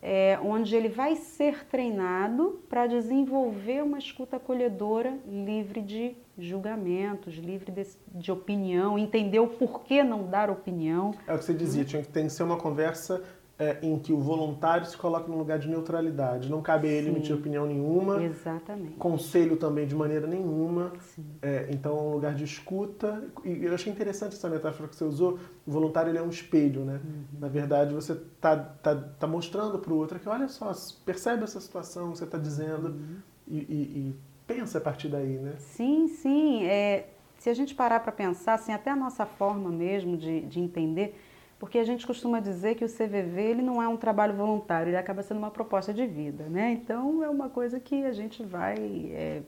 [0.02, 7.72] é, onde ele vai ser treinado para desenvolver uma escuta acolhedora livre de julgamentos, livre
[7.72, 11.16] de, de, opinião, entender o porquê não dar opinião.
[11.28, 13.24] É o que você dizia, tinha que, tem que ser uma conversa
[13.60, 16.50] é, em que o voluntário se coloca num lugar de neutralidade.
[16.50, 17.16] Não cabe a ele Sim.
[17.16, 18.24] emitir opinião nenhuma.
[18.24, 18.94] Exatamente.
[18.98, 20.94] Conselho também de maneira nenhuma.
[21.42, 23.24] É, então, é um lugar de escuta.
[23.44, 25.40] E eu achei interessante essa metáfora que você usou.
[25.66, 27.02] O voluntário ele é um espelho, né?
[27.04, 27.24] Uhum.
[27.40, 30.72] Na verdade, você está tá, tá mostrando para o outro que, olha só,
[31.04, 33.18] percebe essa situação que você está dizendo uhum.
[33.48, 33.62] e, e,
[34.10, 34.16] e,
[34.46, 35.56] pensa a partir daí, né?
[35.58, 36.64] Sim, sim.
[36.64, 37.08] É,
[37.40, 41.20] se a gente parar para pensar, assim, até a nossa forma mesmo de, de entender
[41.60, 44.98] porque a gente costuma dizer que o CVV ele não é um trabalho voluntário, ele
[44.98, 46.72] acaba sendo uma proposta de vida, né?
[46.72, 48.78] Então é uma coisa que a gente vai
[49.12, 49.42] é,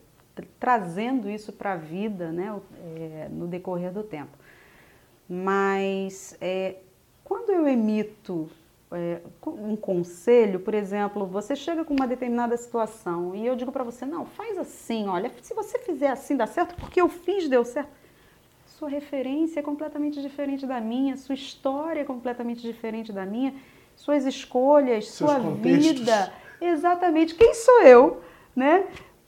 [0.60, 2.60] trazendo isso para a vida, né?
[2.84, 4.38] É, no decorrer do tempo.
[5.28, 6.78] Mas é,
[7.24, 8.50] quando eu emito
[8.91, 13.84] é, um conselho, por exemplo, você chega com uma determinada situação e eu digo para
[13.84, 17.63] você, não, faz assim, olha, se você fizer assim dá certo, porque eu fiz deu
[17.63, 18.00] certo
[18.80, 23.54] sua referência é completamente diferente da minha, sua história é completamente diferente da minha,
[23.94, 26.00] suas escolhas, Seus sua contextos.
[26.00, 26.34] vida.
[26.62, 27.36] Exatamente.
[27.36, 28.22] Quem sou eu,
[28.56, 28.86] né?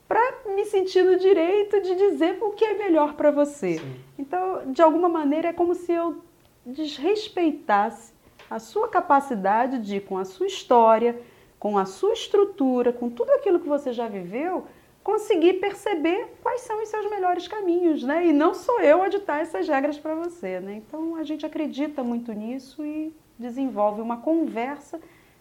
[0.08, 3.78] Para me sentir no direito de dizer o que é melhor para você.
[3.78, 3.96] Sim.
[4.18, 6.24] Então, de alguma maneira, é como se eu
[6.66, 8.14] desrespeitasse
[8.50, 11.20] a sua capacidade de, com a sua história,
[11.60, 14.66] com a sua estrutura, com tudo aquilo que você já viveu,
[15.04, 18.28] conseguir perceber quais são os seus melhores caminhos, né?
[18.28, 20.76] E não sou eu a ditar essas regras para você, né?
[20.76, 25.00] Então a gente acredita muito nisso e desenvolve uma conversa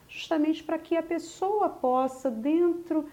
[0.08, 3.06] justamente para que a pessoa possa dentro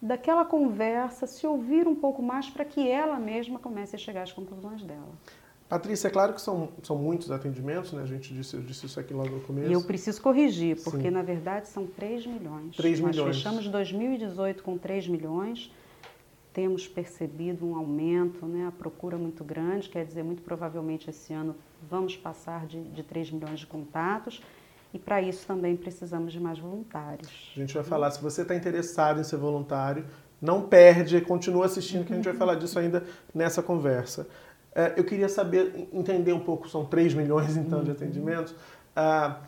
[0.00, 4.32] daquela conversa se ouvir um pouco mais para que ela mesma comece a chegar às
[4.32, 5.08] conclusões dela.
[5.68, 8.02] Patrícia, é claro que são, são muitos atendimentos, né?
[8.02, 9.68] A gente disse, eu disse isso aqui logo no começo.
[9.68, 11.10] E eu preciso corrigir, porque Sim.
[11.10, 12.74] na verdade são 3 milhões.
[12.74, 13.36] 3 Nós milhões.
[13.36, 15.70] fechamos 2018 com 3 milhões.
[16.54, 18.66] Temos percebido um aumento, né?
[18.66, 21.54] a procura muito grande, quer dizer, muito provavelmente esse ano
[21.88, 24.42] vamos passar de, de 3 milhões de contatos.
[24.92, 27.52] E para isso também precisamos de mais voluntários.
[27.54, 30.06] A gente vai falar, se você está interessado em ser voluntário,
[30.40, 33.04] não perde, continua assistindo, que a gente vai falar disso ainda
[33.34, 34.26] nessa conversa.
[34.78, 37.96] É, eu queria saber, entender um pouco, são 3 milhões então de uhum.
[37.96, 38.54] atendimentos.
[38.94, 39.40] Ah,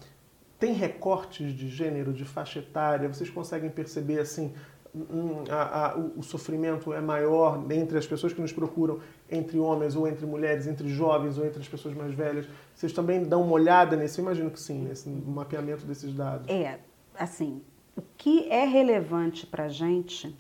[0.59, 3.07] tem recortes de gênero, de faixa etária?
[3.07, 4.53] Vocês conseguem perceber assim,
[4.93, 8.99] um, a, a, o, sofrimento é maior entre as pessoas que nos procuram,
[9.31, 12.49] entre homens ou entre mulheres, entre jovens ou entre as pessoas mais velhas?
[12.75, 14.19] Vocês também dão uma olhada nesse?
[14.19, 16.49] Eu imagino que sim, nesse mapeamento desses dados.
[16.49, 16.81] É,
[17.17, 17.63] assim,
[17.97, 20.37] o que é relevante para a gente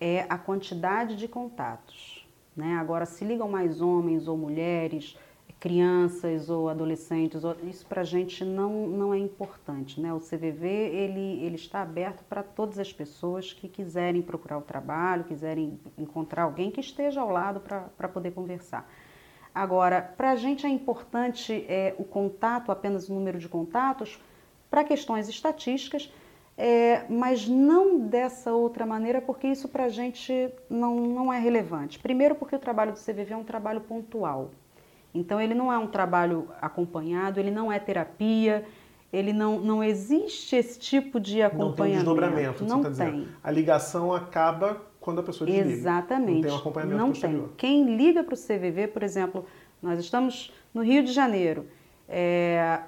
[0.00, 2.19] é a quantidade de contatos.
[2.56, 2.76] Né?
[2.76, 5.16] Agora, se ligam mais homens ou mulheres,
[5.60, 10.00] crianças ou adolescentes, isso para a gente não, não é importante.
[10.00, 10.12] Né?
[10.12, 15.24] O CVV ele, ele está aberto para todas as pessoas que quiserem procurar o trabalho,
[15.24, 18.90] quiserem encontrar alguém que esteja ao lado para poder conversar.
[19.54, 24.18] Agora, para a gente é importante é, o contato, apenas o número de contatos,
[24.70, 26.10] para questões estatísticas,
[26.62, 31.98] é, mas não dessa outra maneira, porque isso para a gente não, não é relevante.
[31.98, 34.50] Primeiro, porque o trabalho do CVV é um trabalho pontual.
[35.14, 38.62] Então, ele não é um trabalho acompanhado, ele não é terapia,
[39.10, 41.78] ele não, não existe esse tipo de acompanhamento.
[41.78, 43.26] Não tem desdobramento, não tá tem.
[43.42, 45.70] A ligação acaba quando a pessoa desliga.
[45.70, 46.34] Exatamente.
[46.34, 47.48] Não tem um acompanhamento Não posterior.
[47.48, 47.56] tem.
[47.56, 49.46] Quem liga para o CVV, por exemplo,
[49.82, 51.64] nós estamos no Rio de Janeiro.
[52.06, 52.80] É,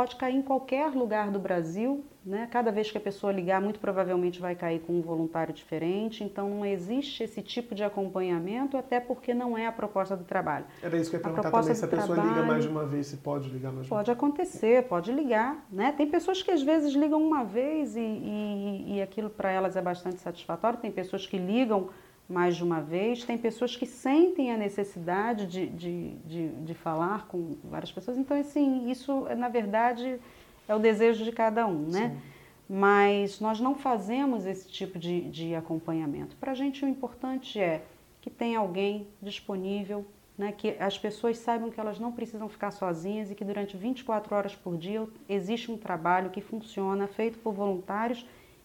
[0.00, 2.48] pode cair em qualquer lugar do Brasil, né?
[2.50, 6.48] Cada vez que a pessoa ligar, muito provavelmente vai cair com um voluntário diferente, então
[6.48, 10.64] não existe esse tipo de acompanhamento, até porque não é a proposta do trabalho.
[10.82, 12.86] Era isso que eu ia perguntar também, se a pessoa trabalho, liga mais de uma
[12.86, 15.92] vez, se pode ligar mais de uma Pode acontecer, pode ligar, né?
[15.94, 19.82] Tem pessoas que às vezes ligam uma vez e, e, e aquilo para elas é
[19.82, 21.90] bastante satisfatório, tem pessoas que ligam
[22.30, 23.24] mais de uma vez.
[23.24, 28.16] Tem pessoas que sentem a necessidade de, de, de, de, falar com várias pessoas.
[28.16, 30.20] Então, assim, isso, na verdade,
[30.68, 32.10] é o desejo de cada um, né?
[32.10, 32.30] Sim.
[32.72, 36.36] Mas nós não fazemos esse tipo de, de acompanhamento.
[36.36, 37.82] Para a gente, o importante é
[38.20, 40.06] que tenha alguém disponível,
[40.38, 40.52] né?
[40.52, 44.54] que as pessoas saibam que elas não precisam ficar sozinhas e que durante 24 horas
[44.54, 48.24] por dia existe um trabalho que funciona, feito por voluntários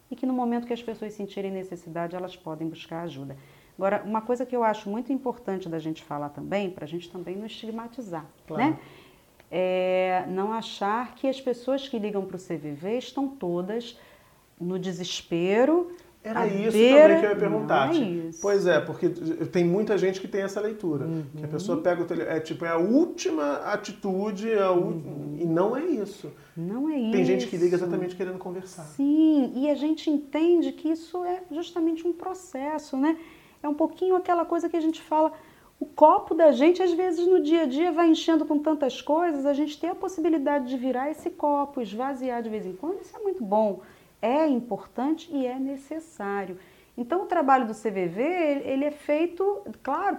[0.09, 3.35] e que no momento que as pessoas sentirem necessidade, elas podem buscar ajuda.
[3.77, 7.09] Agora, uma coisa que eu acho muito importante da gente falar também, para a gente
[7.09, 8.63] também não estigmatizar, claro.
[8.63, 8.79] né?
[9.51, 13.97] É não achar que as pessoas que ligam para o CVV estão todas
[14.59, 15.91] no desespero
[16.23, 17.01] Era isso beira...
[17.01, 17.95] também que eu ia perguntar.
[17.95, 18.31] É.
[18.41, 21.05] Pois é, porque tem muita gente que tem essa leitura.
[21.05, 21.25] Uhum.
[21.37, 22.35] Que a pessoa pega o telefone.
[22.35, 25.37] É tipo, é a última atitude, a uhum.
[25.39, 26.31] e não é isso.
[26.57, 27.11] Não é isso.
[27.11, 28.83] Tem gente que liga exatamente querendo conversar.
[28.83, 33.17] Sim, e a gente entende que isso é justamente um processo, né?
[33.65, 35.33] É um pouquinho aquela coisa que a gente fala.
[35.79, 39.45] O copo da gente, às vezes, no dia a dia, vai enchendo com tantas coisas,
[39.45, 43.15] a gente tem a possibilidade de virar esse copo, esvaziar de vez em quando, isso
[43.15, 43.81] é muito bom
[44.25, 46.57] é importante e é necessário.
[46.97, 48.21] Então, o trabalho do CVV,
[48.63, 50.17] ele é feito, claro,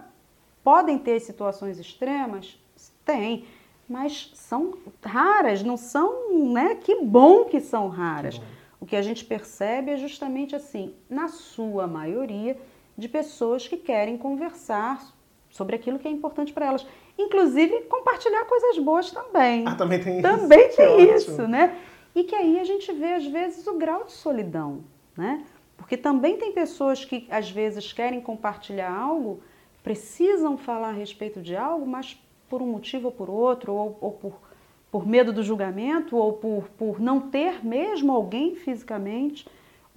[0.63, 2.57] podem ter situações extremas?
[3.05, 3.45] Tem,
[3.89, 6.77] mas são raras, não são, né?
[6.77, 8.39] Que bom que são raras.
[8.39, 8.45] Que
[8.81, 12.57] o que a gente percebe é justamente assim, na sua maioria,
[12.97, 15.15] de pessoas que querem conversar
[15.51, 16.87] sobre aquilo que é importante para elas.
[17.19, 19.65] Inclusive, compartilhar coisas boas também.
[19.67, 20.23] Ah, também tem isso.
[20.23, 21.77] Também tem isso, né?
[22.15, 24.85] E que aí a gente vê, às vezes, o grau de solidão,
[25.17, 25.45] né?
[25.77, 29.41] Porque também tem pessoas que, às vezes, querem compartilhar algo,
[29.83, 34.13] precisam falar a respeito de algo, mas por um motivo ou por outro, ou, ou
[34.13, 34.41] por,
[34.91, 39.47] por medo do julgamento, ou por, por não ter mesmo alguém fisicamente,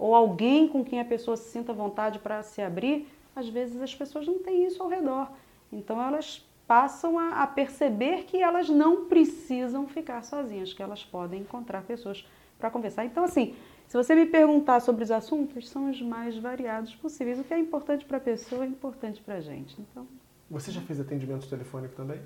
[0.00, 3.94] ou alguém com quem a pessoa se sinta vontade para se abrir, às vezes as
[3.94, 5.30] pessoas não têm isso ao redor.
[5.70, 11.42] Então elas passam a, a, perceber que elas não precisam ficar sozinhas, que elas podem
[11.42, 12.26] encontrar pessoas
[12.58, 13.04] para conversar.
[13.04, 13.54] Então, assim,
[13.88, 17.38] se você me perguntar sobre os assuntos, são os mais variados possíveis.
[17.38, 19.74] O que é importante para a pessoa é importante para a gente.
[19.80, 20.06] Então,
[20.48, 22.20] você já fez atendimento telefônico também?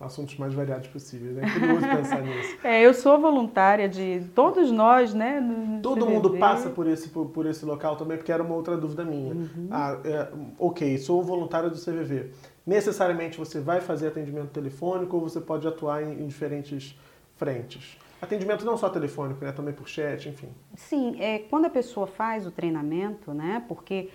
[0.00, 1.36] Assuntos mais variados possíveis.
[1.36, 2.56] É curioso pensar nisso.
[2.64, 5.40] É, eu sou voluntária de todos nós, né?
[5.82, 6.14] Todo CVV.
[6.14, 9.34] mundo passa por esse, por, por, esse local também, porque era uma outra dúvida minha.
[9.34, 9.68] Uhum.
[9.70, 10.28] Ah, é,
[10.58, 12.30] ok, sou voluntária do CVV
[12.70, 16.96] necessariamente você vai fazer atendimento telefônico ou você pode atuar em, em diferentes
[17.36, 17.98] frentes?
[18.22, 19.50] Atendimento não só telefônico, né?
[19.50, 20.48] Também por chat, enfim.
[20.76, 23.64] Sim, é, quando a pessoa faz o treinamento, né?
[23.66, 24.10] Porque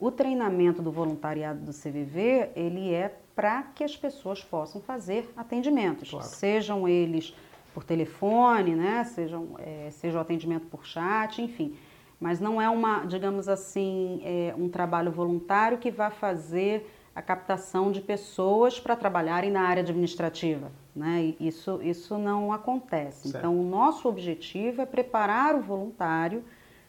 [0.00, 6.10] o treinamento do voluntariado do CVV, ele é para que as pessoas possam fazer atendimentos,
[6.10, 6.26] claro.
[6.26, 7.32] sejam eles
[7.72, 9.04] por telefone, né?
[9.04, 11.76] Sejam, é, seja o atendimento por chat, enfim.
[12.18, 17.92] Mas não é uma, digamos assim, é, um trabalho voluntário que vai fazer a captação
[17.92, 20.72] de pessoas para trabalharem na área administrativa.
[20.92, 21.36] Né?
[21.38, 23.28] Isso, isso não acontece.
[23.28, 23.36] Certo.
[23.36, 26.42] Então, o nosso objetivo é preparar o voluntário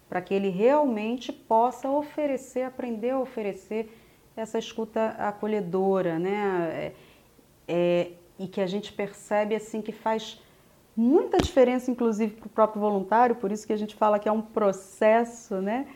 [0.09, 3.98] para que ele realmente possa oferecer, aprender a oferecer
[4.39, 6.69] essa escuta acolhedora, né?
[6.73, 6.93] É,
[7.67, 10.41] é, e que a gente percebe assim que faz
[10.95, 14.31] muita diferença, inclusive para o próprio voluntário, por isso que a gente fala que é
[14.31, 15.87] um processo, né?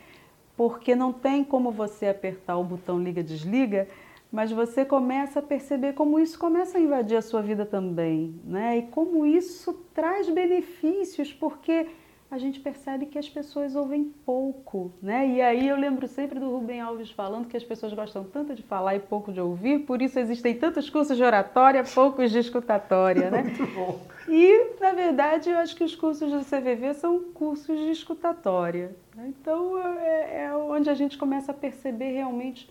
[0.56, 3.88] Porque não tem como você apertar o botão liga-desliga
[4.34, 8.78] mas você começa a perceber como isso começa a invadir a sua vida também, né?
[8.78, 11.86] E como isso traz benefícios, porque
[12.34, 15.28] a gente percebe que as pessoas ouvem pouco, né?
[15.28, 18.62] E aí eu lembro sempre do Rubem Alves falando que as pessoas gostam tanto de
[18.62, 23.30] falar e pouco de ouvir, por isso existem tantos cursos de oratória, poucos de escutatória,
[23.30, 23.42] né?
[23.42, 24.00] Muito bom.
[24.28, 28.96] E, na verdade, eu acho que os cursos do CVV são cursos de escutatória.
[29.14, 29.32] Né?
[29.40, 32.68] Então, é, é onde a gente começa a perceber realmente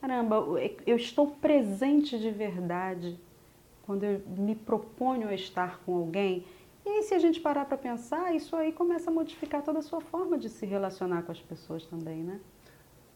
[0.00, 0.36] caramba,
[0.86, 3.16] eu estou presente de verdade
[3.82, 6.44] quando eu me proponho a estar com alguém.
[6.90, 9.82] E aí, se a gente parar para pensar, isso aí começa a modificar toda a
[9.82, 12.40] sua forma de se relacionar com as pessoas também, né?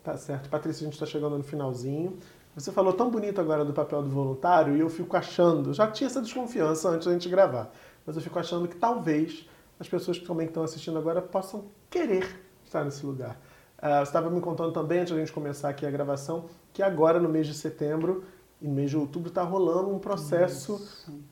[0.01, 0.49] Tá certo.
[0.49, 2.17] Patrícia, a gente está chegando no finalzinho.
[2.55, 6.07] Você falou tão bonito agora do papel do voluntário e eu fico achando, já tinha
[6.07, 7.73] essa desconfiança antes da gente gravar,
[8.07, 9.45] mas eu fico achando que talvez
[9.81, 12.25] as pessoas que também estão assistindo agora possam querer
[12.65, 13.41] estar nesse lugar.
[13.79, 17.19] Uh, você estava me contando também, antes da gente começar aqui a gravação, que agora
[17.19, 18.23] no mês de setembro
[18.65, 20.81] e no mês de outubro está rolando um processo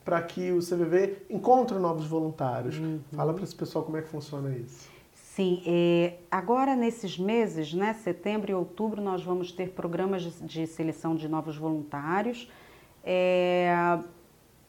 [0.04, 2.78] para que o CVV encontre novos voluntários.
[2.78, 3.00] Uhum.
[3.12, 4.90] Fala para esse pessoal como é que funciona isso.
[5.14, 10.66] Sim, é, agora nesses meses, né, setembro e outubro, nós vamos ter programas de, de
[10.66, 12.52] seleção de novos voluntários.
[13.02, 13.98] É,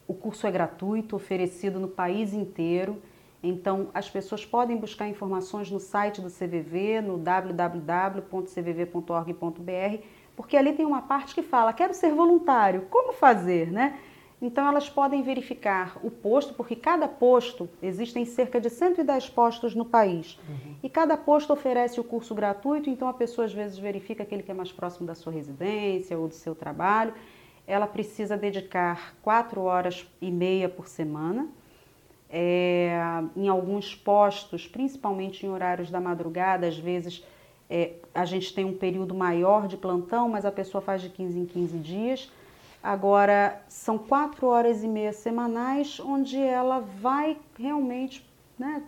[0.07, 2.97] o curso é gratuito, oferecido no país inteiro.
[3.43, 10.03] Então, as pessoas podem buscar informações no site do CVV, no www.cvv.org.br
[10.35, 13.99] porque ali tem uma parte que fala: quero ser voluntário, como fazer, né?
[14.43, 19.85] Então elas podem verificar o posto, porque cada posto, existem cerca de 110 postos no
[19.85, 20.37] país.
[20.49, 20.75] Uhum.
[20.83, 24.51] E cada posto oferece o curso gratuito, então a pessoa às vezes verifica aquele que
[24.51, 27.13] é mais próximo da sua residência ou do seu trabalho.
[27.65, 31.47] Ela precisa dedicar quatro horas e meia por semana.
[32.29, 32.99] É,
[33.37, 37.23] em alguns postos, principalmente em horários da madrugada, às vezes
[37.75, 41.39] é, a gente tem um período maior de plantão, mas a pessoa faz de 15
[41.39, 42.31] em 15 dias.
[42.83, 48.23] Agora, são quatro horas e meia semanais, onde ela vai realmente
[48.59, 48.83] né,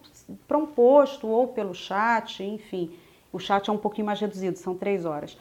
[0.47, 2.91] para um posto ou pelo chat, enfim,
[3.33, 5.35] O chat é um pouquinho mais reduzido, são três horas.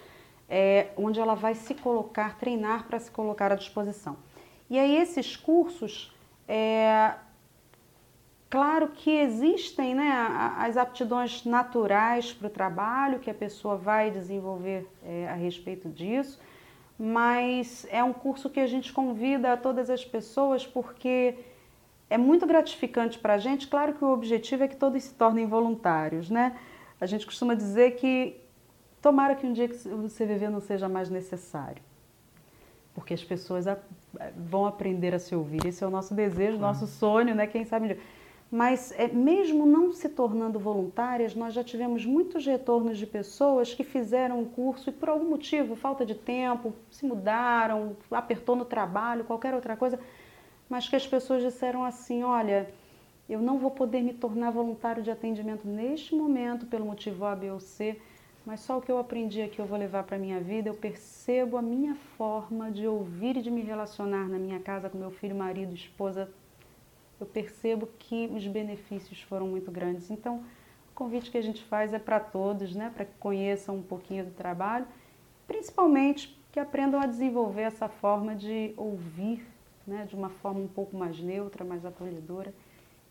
[0.48, 4.16] É, onde ela vai se colocar, treinar para se colocar à disposição.
[4.70, 6.10] E aí esses cursos,
[6.48, 7.12] é,
[8.54, 10.12] claro que existem né,
[10.58, 16.38] as aptidões naturais para o trabalho que a pessoa vai desenvolver é, a respeito disso,
[16.96, 21.34] mas é um curso que a gente convida a todas as pessoas porque
[22.08, 23.66] é muito gratificante para a gente.
[23.66, 26.56] Claro que o objetivo é que todos se tornem voluntários, né?
[27.00, 28.40] A gente costuma dizer que
[29.02, 31.82] tomara que um dia que o CVV não seja mais necessário,
[32.94, 33.64] porque as pessoas
[34.36, 35.66] vão aprender a se ouvir.
[35.66, 37.48] Esse é o nosso desejo, nosso sonho, né?
[37.48, 37.98] Quem sabe.
[38.54, 43.82] Mas é, mesmo não se tornando voluntárias, nós já tivemos muitos retornos de pessoas que
[43.82, 49.24] fizeram o curso e por algum motivo, falta de tempo, se mudaram, apertou no trabalho,
[49.24, 49.98] qualquer outra coisa,
[50.68, 52.70] mas que as pessoas disseram assim: olha,
[53.28, 57.50] eu não vou poder me tornar voluntário de atendimento neste momento pelo motivo A, B
[57.50, 58.00] ou C,
[58.46, 60.68] mas só o que eu aprendi aqui eu vou levar para a minha vida.
[60.68, 64.96] Eu percebo a minha forma de ouvir e de me relacionar na minha casa com
[64.96, 66.30] meu filho, marido, esposa.
[67.20, 70.10] Eu percebo que os benefícios foram muito grandes.
[70.10, 70.44] Então,
[70.90, 72.90] o convite que a gente faz é para todos, né?
[72.94, 74.86] para que conheçam um pouquinho do trabalho,
[75.46, 79.44] principalmente que aprendam a desenvolver essa forma de ouvir
[79.86, 82.54] né, de uma forma um pouco mais neutra, mais acolhedora,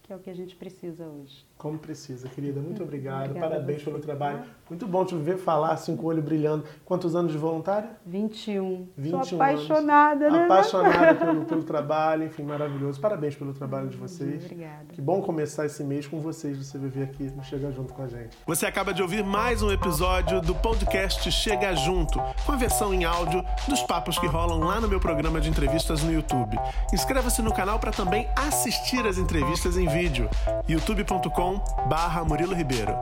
[0.03, 1.45] que é o que a gente precisa hoje.
[1.57, 2.59] Como precisa, querida.
[2.59, 3.27] Muito obrigado.
[3.27, 4.39] Obrigada Parabéns pelo trabalho.
[4.39, 4.45] Tá?
[4.69, 6.65] Muito bom te ver falar assim com o olho brilhando.
[6.83, 7.91] Quantos anos de voluntária?
[8.05, 8.89] 21.
[8.97, 10.39] 21 Sou apaixonada, anos.
[10.39, 10.45] né?
[10.45, 12.99] Apaixonada pelo, pelo trabalho, enfim, maravilhoso.
[12.99, 14.43] Parabéns pelo trabalho de vocês.
[14.43, 14.87] Obrigada.
[14.91, 18.37] Que bom começar esse mês com vocês, você viver aqui chegar junto com a gente.
[18.45, 23.05] Você acaba de ouvir mais um episódio do podcast Chega Junto, com a versão em
[23.05, 26.57] áudio dos papos que rolam lá no meu programa de entrevistas no YouTube.
[26.93, 30.27] Inscreva-se no canal para também assistir as entrevistas em vídeo.
[30.67, 32.97] youtube.com barra Murilo Ribeiro.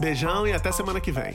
[0.00, 1.34] Beijão e até semana que vem.